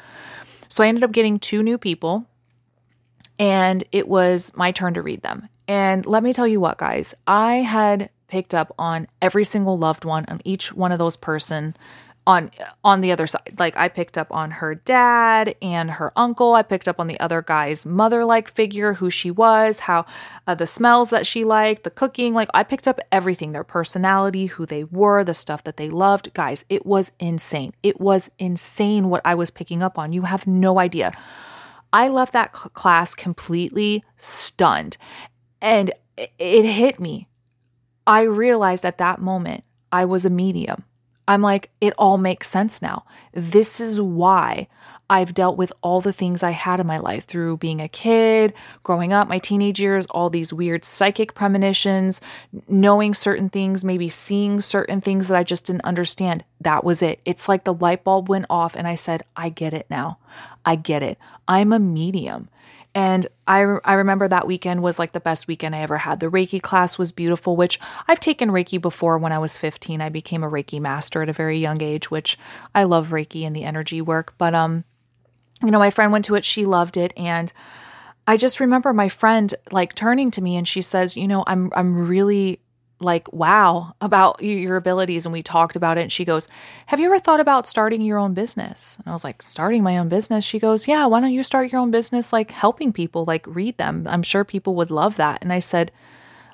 So 0.78 0.84
I 0.84 0.90
ended 0.90 1.04
up 1.04 1.12
getting 1.12 1.40
two 1.40 1.64
new 1.64 1.80
people, 1.80 2.28
and 3.40 3.84
it 3.92 4.08
was 4.08 4.56
my 4.56 4.70
turn 4.70 4.94
to 4.94 5.02
read 5.02 5.24
them. 5.24 5.50
And 5.68 6.06
let 6.06 6.22
me 6.22 6.34
tell 6.34 6.48
you 6.48 6.60
what, 6.60 6.78
guys, 6.78 7.16
I 7.26 7.56
had 7.56 8.12
picked 8.28 8.54
up 8.54 8.76
on 8.78 9.08
every 9.20 9.44
single 9.44 9.80
loved 9.80 10.06
one 10.06 10.26
on 10.28 10.40
each 10.46 10.72
one 10.72 10.92
of 10.92 11.00
those 11.00 11.18
person 11.18 11.76
on 12.28 12.52
on 12.84 13.00
the 13.00 13.12
other 13.12 13.26
side. 13.26 13.56
Like 13.58 13.76
i 13.78 13.88
picked 13.88 14.18
up 14.18 14.28
on 14.32 14.52
her 14.52 14.76
dad 14.76 15.56
and 15.62 15.90
her 15.90 16.12
uncle. 16.16 16.54
I 16.54 16.62
picked 16.62 16.88
up 16.88 17.00
on 17.00 17.08
the 17.08 17.20
other 17.20 17.42
guy's 17.42 17.86
mother 17.86 18.26
like 18.26 18.50
figure 18.50 18.94
who 18.94 19.10
she 19.10 19.32
was 19.32 19.80
how 19.80 20.06
uh, 20.46 20.54
the 20.54 20.68
smells 20.68 21.10
that 21.10 21.26
she 21.26 21.46
liked 21.46 21.84
the 21.84 21.90
cooking. 21.90 22.34
Like 22.36 22.50
i 22.54 22.64
picked 22.64 22.88
up 22.88 23.00
everything 23.12 23.54
their 23.54 23.64
personality 23.64 24.48
who 24.48 24.66
they 24.66 24.84
were 24.84 25.24
the 25.24 25.34
stuff 25.34 25.64
that 25.64 25.78
they 25.78 25.90
loved. 25.90 26.34
Guys 26.34 26.66
it 26.70 26.86
was 26.86 27.12
insane. 27.20 27.74
It 27.82 28.00
was 28.00 28.30
insane 28.38 29.10
what 29.10 29.22
i 29.26 29.34
was 29.34 29.50
picking 29.50 29.82
up 29.82 29.98
on. 29.98 30.14
You 30.14 30.24
have 30.24 30.46
no 30.46 30.80
idea. 30.80 31.14
I 31.94 32.10
left 32.10 32.34
that 32.34 32.56
cl- 32.56 32.70
class 32.72 33.16
completely 33.16 34.04
stunned. 34.18 34.98
And 35.62 35.92
it, 36.18 36.34
it 36.38 36.66
hit 36.66 37.00
me. 37.00 37.30
I 38.06 38.24
realized 38.24 38.86
at 38.86 38.98
that 38.98 39.22
moment 39.22 39.64
i 39.92 40.04
was 40.04 40.26
a 40.26 40.30
medium 40.30 40.84
I'm 41.28 41.42
like, 41.42 41.70
it 41.82 41.94
all 41.98 42.18
makes 42.18 42.48
sense 42.48 42.82
now. 42.82 43.06
This 43.34 43.80
is 43.80 44.00
why 44.00 44.68
I've 45.10 45.34
dealt 45.34 45.58
with 45.58 45.72
all 45.82 46.02
the 46.02 46.12
things 46.12 46.44
I 46.44 46.52
had 46.52 46.80
in 46.80 46.88
my 46.88 46.98
life 46.98 47.26
through 47.26 47.58
being 47.58 47.80
a 47.80 47.88
kid, 47.88 48.54
growing 48.84 49.14
up, 49.14 49.28
my 49.30 49.38
teenage 49.38 49.80
years, 49.80 50.06
all 50.08 50.30
these 50.30 50.54
weird 50.54 50.84
psychic 50.84 51.34
premonitions, 51.34 52.20
knowing 52.68 53.14
certain 53.14 53.50
things, 53.50 53.86
maybe 53.86 54.10
seeing 54.10 54.60
certain 54.60 55.00
things 55.00 55.30
that 55.30 55.38
I 55.38 55.44
just 55.44 55.66
didn't 55.66 55.86
understand. 55.86 56.44
That 56.62 56.84
was 56.84 57.02
it. 57.02 57.22
It's 57.24 57.48
like 57.48 57.64
the 57.64 57.74
light 57.74 58.04
bulb 58.04 58.28
went 58.28 58.48
off 58.50 58.76
and 58.76 58.88
I 58.88 58.96
said, 58.96 59.24
I 59.36 59.50
get 59.50 59.74
it 59.74 59.88
now. 59.90 60.18
I 60.66 60.76
get 60.76 61.04
it. 61.04 61.18
I'm 61.48 61.72
a 61.72 61.80
medium. 61.80 62.50
And 62.98 63.28
I, 63.48 63.60
I 63.86 63.94
remember 63.94 64.28
that 64.28 64.48
weekend 64.48 64.82
was 64.82 64.98
like 64.98 65.12
the 65.12 65.20
best 65.20 65.48
weekend 65.48 65.76
I 65.76 65.82
ever 65.82 66.00
had. 66.00 66.20
The 66.20 66.32
Reiki 66.32 66.60
class 66.60 66.98
was 66.98 67.12
beautiful, 67.12 67.56
which 67.56 67.80
I've 68.08 68.20
taken 68.20 68.50
Reiki 68.50 68.82
before 68.82 69.20
when 69.20 69.32
I 69.32 69.38
was 69.38 69.56
15. 69.56 70.02
I 70.02 70.10
became 70.10 70.44
a 70.44 70.50
Reiki 70.50 70.82
master 70.82 71.22
at 71.22 71.30
a 71.30 71.34
very 71.34 71.60
young 71.60 71.80
age, 71.84 72.10
which 72.10 72.40
I 72.74 72.86
love 72.86 73.10
Reiki 73.10 73.46
and 73.46 73.56
the 73.56 73.66
energy 73.66 74.02
work. 74.02 74.34
But, 74.40 74.56
um, 74.56 74.84
you 75.62 75.70
know, 75.70 75.78
my 75.78 75.92
friend 75.92 76.12
went 76.12 76.26
to 76.26 76.34
it, 76.34 76.44
she 76.44 76.66
loved 76.66 76.98
it. 76.98 77.14
And 77.16 77.54
I 78.26 78.36
just 78.36 78.60
remember 78.60 78.92
my 78.94 79.10
friend 79.10 79.54
like 79.72 79.94
turning 79.94 80.32
to 80.32 80.42
me 80.42 80.56
and 80.56 80.68
she 80.68 80.82
says, 80.82 81.16
you 81.16 81.28
know, 81.28 81.44
I'm, 81.46 81.70
I'm 81.76 82.10
really 82.10 82.62
like 83.00 83.32
wow 83.32 83.94
about 84.02 84.42
your 84.42 84.76
abilities 84.76 85.26
and 85.26 85.34
we 85.34 85.44
talked 85.44 85.76
about 85.76 85.98
it 85.98 86.02
and 86.02 86.12
she 86.12 86.26
goes 86.26 86.48
have 86.88 87.00
you 87.00 87.06
ever 87.06 87.20
thought 87.20 87.40
about 87.40 87.68
starting 87.68 88.02
your 88.02 88.18
own 88.18 88.34
business? 88.34 88.98
And 88.98 89.08
i 89.08 89.14
was 89.14 89.24
like 89.24 89.42
starting 89.42 89.84
my 89.84 89.98
own 89.98 90.10
business? 90.10 90.44
She 90.44 90.60
goes 90.60 90.88
yeah 90.88 91.06
why 91.06 91.20
don't 91.20 91.34
you 91.34 91.44
start 91.44 91.72
your 91.72 91.82
own 91.82 91.92
business 91.92 92.34
like 92.34 92.52
helping 92.52 92.92
people 92.92 93.26
like 93.26 93.46
read 93.48 93.78
them? 93.78 94.08
I'm 94.10 94.24
sure 94.24 94.44
people 94.44 94.76
would 94.76 94.92
love 94.92 95.18
that. 95.18 95.42
And 95.42 95.54
i 95.54 95.60
said 95.60 95.92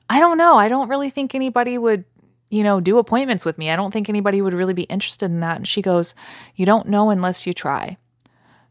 i 0.09 0.19
don't 0.19 0.37
know. 0.37 0.57
I 0.57 0.67
don't 0.67 0.89
really 0.89 1.09
think 1.09 1.33
anybody 1.33 1.77
would 1.77 2.03
you 2.49 2.63
know 2.63 2.79
do 2.79 2.97
appointments 2.97 3.45
with 3.45 3.57
me. 3.57 3.71
I 3.71 3.75
don't 3.75 3.91
think 3.91 4.09
anybody 4.09 4.41
would 4.41 4.53
really 4.53 4.73
be 4.73 4.83
interested 4.83 5.25
in 5.25 5.39
that. 5.39 5.57
And 5.57 5.67
she 5.67 5.81
goes 5.81 6.13
you 6.55 6.65
don't 6.65 6.87
know 6.87 7.09
unless 7.09 7.47
you 7.47 7.53
try. 7.53 7.97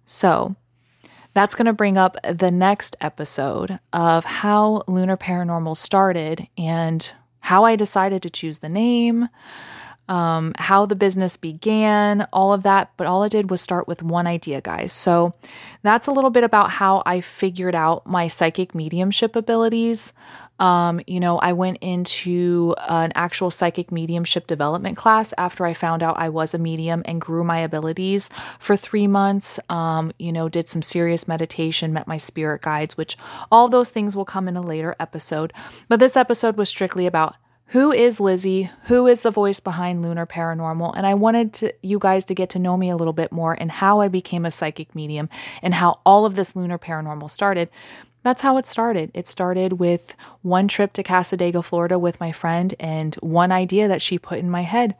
So 0.04 0.56
that's 1.34 1.54
going 1.54 1.66
to 1.66 1.72
bring 1.72 1.96
up 1.96 2.16
the 2.22 2.50
next 2.50 2.96
episode 3.00 3.78
of 3.92 4.24
how 4.24 4.82
lunar 4.86 5.16
paranormal 5.16 5.76
started 5.76 6.46
and 6.58 7.10
how 7.42 7.64
I 7.64 7.76
decided 7.76 8.22
to 8.22 8.30
choose 8.30 8.60
the 8.60 8.68
name, 8.68 9.28
um, 10.08 10.52
how 10.56 10.86
the 10.86 10.96
business 10.96 11.36
began, 11.36 12.26
all 12.32 12.52
of 12.52 12.62
that. 12.64 12.90
But 12.96 13.06
all 13.06 13.22
I 13.22 13.28
did 13.28 13.50
was 13.50 13.60
start 13.60 13.88
with 13.88 14.02
one 14.02 14.26
idea, 14.26 14.60
guys. 14.60 14.92
So 14.92 15.32
that's 15.82 16.06
a 16.06 16.10
little 16.10 16.30
bit 16.30 16.44
about 16.44 16.70
how 16.70 17.02
I 17.06 17.20
figured 17.20 17.74
out 17.74 18.06
my 18.06 18.26
psychic 18.26 18.74
mediumship 18.74 19.36
abilities. 19.36 20.12
Um, 20.62 21.00
you 21.08 21.18
know, 21.18 21.38
I 21.38 21.54
went 21.54 21.78
into 21.80 22.76
an 22.88 23.10
actual 23.16 23.50
psychic 23.50 23.90
mediumship 23.90 24.46
development 24.46 24.96
class 24.96 25.34
after 25.36 25.66
I 25.66 25.72
found 25.72 26.04
out 26.04 26.18
I 26.18 26.28
was 26.28 26.54
a 26.54 26.58
medium 26.58 27.02
and 27.04 27.20
grew 27.20 27.42
my 27.42 27.58
abilities 27.58 28.30
for 28.60 28.76
three 28.76 29.08
months. 29.08 29.58
Um, 29.68 30.12
you 30.20 30.30
know, 30.30 30.48
did 30.48 30.68
some 30.68 30.82
serious 30.82 31.26
meditation, 31.26 31.92
met 31.92 32.06
my 32.06 32.16
spirit 32.16 32.62
guides, 32.62 32.96
which 32.96 33.16
all 33.50 33.68
those 33.68 33.90
things 33.90 34.14
will 34.14 34.24
come 34.24 34.46
in 34.46 34.56
a 34.56 34.60
later 34.60 34.94
episode. 35.00 35.52
But 35.88 35.98
this 35.98 36.16
episode 36.16 36.56
was 36.56 36.68
strictly 36.68 37.06
about 37.06 37.34
who 37.72 37.90
is 37.90 38.20
Lizzie? 38.20 38.68
Who 38.82 39.06
is 39.06 39.22
the 39.22 39.30
voice 39.30 39.58
behind 39.58 40.02
Lunar 40.02 40.26
Paranormal? 40.26 40.92
And 40.94 41.06
I 41.06 41.14
wanted 41.14 41.54
to, 41.54 41.72
you 41.80 41.98
guys 41.98 42.26
to 42.26 42.34
get 42.34 42.50
to 42.50 42.58
know 42.58 42.76
me 42.76 42.90
a 42.90 42.96
little 42.96 43.14
bit 43.14 43.32
more 43.32 43.54
and 43.54 43.72
how 43.72 44.02
I 44.02 44.08
became 44.08 44.44
a 44.44 44.50
psychic 44.50 44.94
medium 44.94 45.30
and 45.62 45.72
how 45.72 46.00
all 46.04 46.26
of 46.26 46.36
this 46.36 46.54
Lunar 46.54 46.78
Paranormal 46.78 47.30
started. 47.30 47.70
That's 48.24 48.42
how 48.42 48.58
it 48.58 48.66
started. 48.66 49.10
It 49.14 49.26
started 49.26 49.74
with 49.74 50.14
one 50.42 50.68
trip 50.68 50.92
to 50.92 51.02
Cassadaga, 51.02 51.64
Florida 51.64 51.98
with 51.98 52.20
my 52.20 52.30
friend 52.30 52.74
and 52.78 53.14
one 53.16 53.50
idea 53.50 53.88
that 53.88 54.02
she 54.02 54.18
put 54.18 54.38
in 54.38 54.50
my 54.50 54.62
head. 54.62 54.94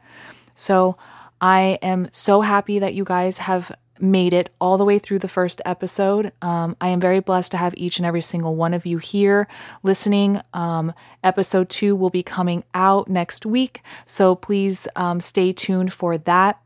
So 0.55 0.97
I 1.39 1.77
am 1.83 2.07
so 2.11 2.41
happy 2.41 2.79
that 2.79 2.95
you 2.95 3.03
guys 3.03 3.37
have 3.37 3.71
made 3.99 4.33
it 4.33 4.49
all 4.59 4.77
the 4.77 4.85
way 4.85 4.99
through 4.99 5.19
the 5.19 5.27
first 5.27 5.61
episode. 5.65 6.31
Um, 6.41 6.75
I 6.81 6.89
am 6.89 6.99
very 6.99 7.19
blessed 7.19 7.51
to 7.51 7.57
have 7.57 7.73
each 7.77 7.97
and 7.97 8.05
every 8.05 8.21
single 8.21 8.55
one 8.55 8.73
of 8.73 8.85
you 8.85 8.97
here 8.97 9.47
listening. 9.83 10.41
Um, 10.53 10.93
episode 11.23 11.69
two 11.69 11.95
will 11.95 12.09
be 12.09 12.23
coming 12.23 12.63
out 12.73 13.07
next 13.07 13.45
week, 13.45 13.81
so 14.05 14.35
please 14.35 14.87
um, 14.95 15.19
stay 15.19 15.51
tuned 15.51 15.93
for 15.93 16.17
that. 16.19 16.59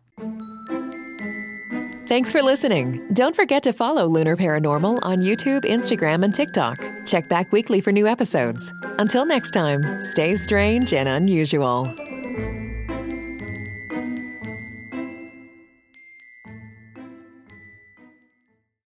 Thanks 2.08 2.32
for 2.32 2.42
listening. 2.42 3.06
Don't 3.12 3.36
forget 3.36 3.63
to 3.63 3.74
follow 3.74 4.06
Lunar 4.06 4.38
Paranormal 4.38 5.00
on 5.04 5.22
YouTube, 5.22 5.66
Instagram, 5.66 6.24
and 6.24 6.34
TikTok. 6.34 6.78
Check 7.06 7.28
back 7.28 7.52
weekly 7.52 7.82
for 7.82 7.92
new 7.92 8.08
episodes. 8.08 8.72
Until 8.98 9.26
next 9.26 9.52
time, 9.52 10.02
stay 10.02 10.38
strange 10.38 10.94
and 10.94 11.10
unusual. 11.10 11.94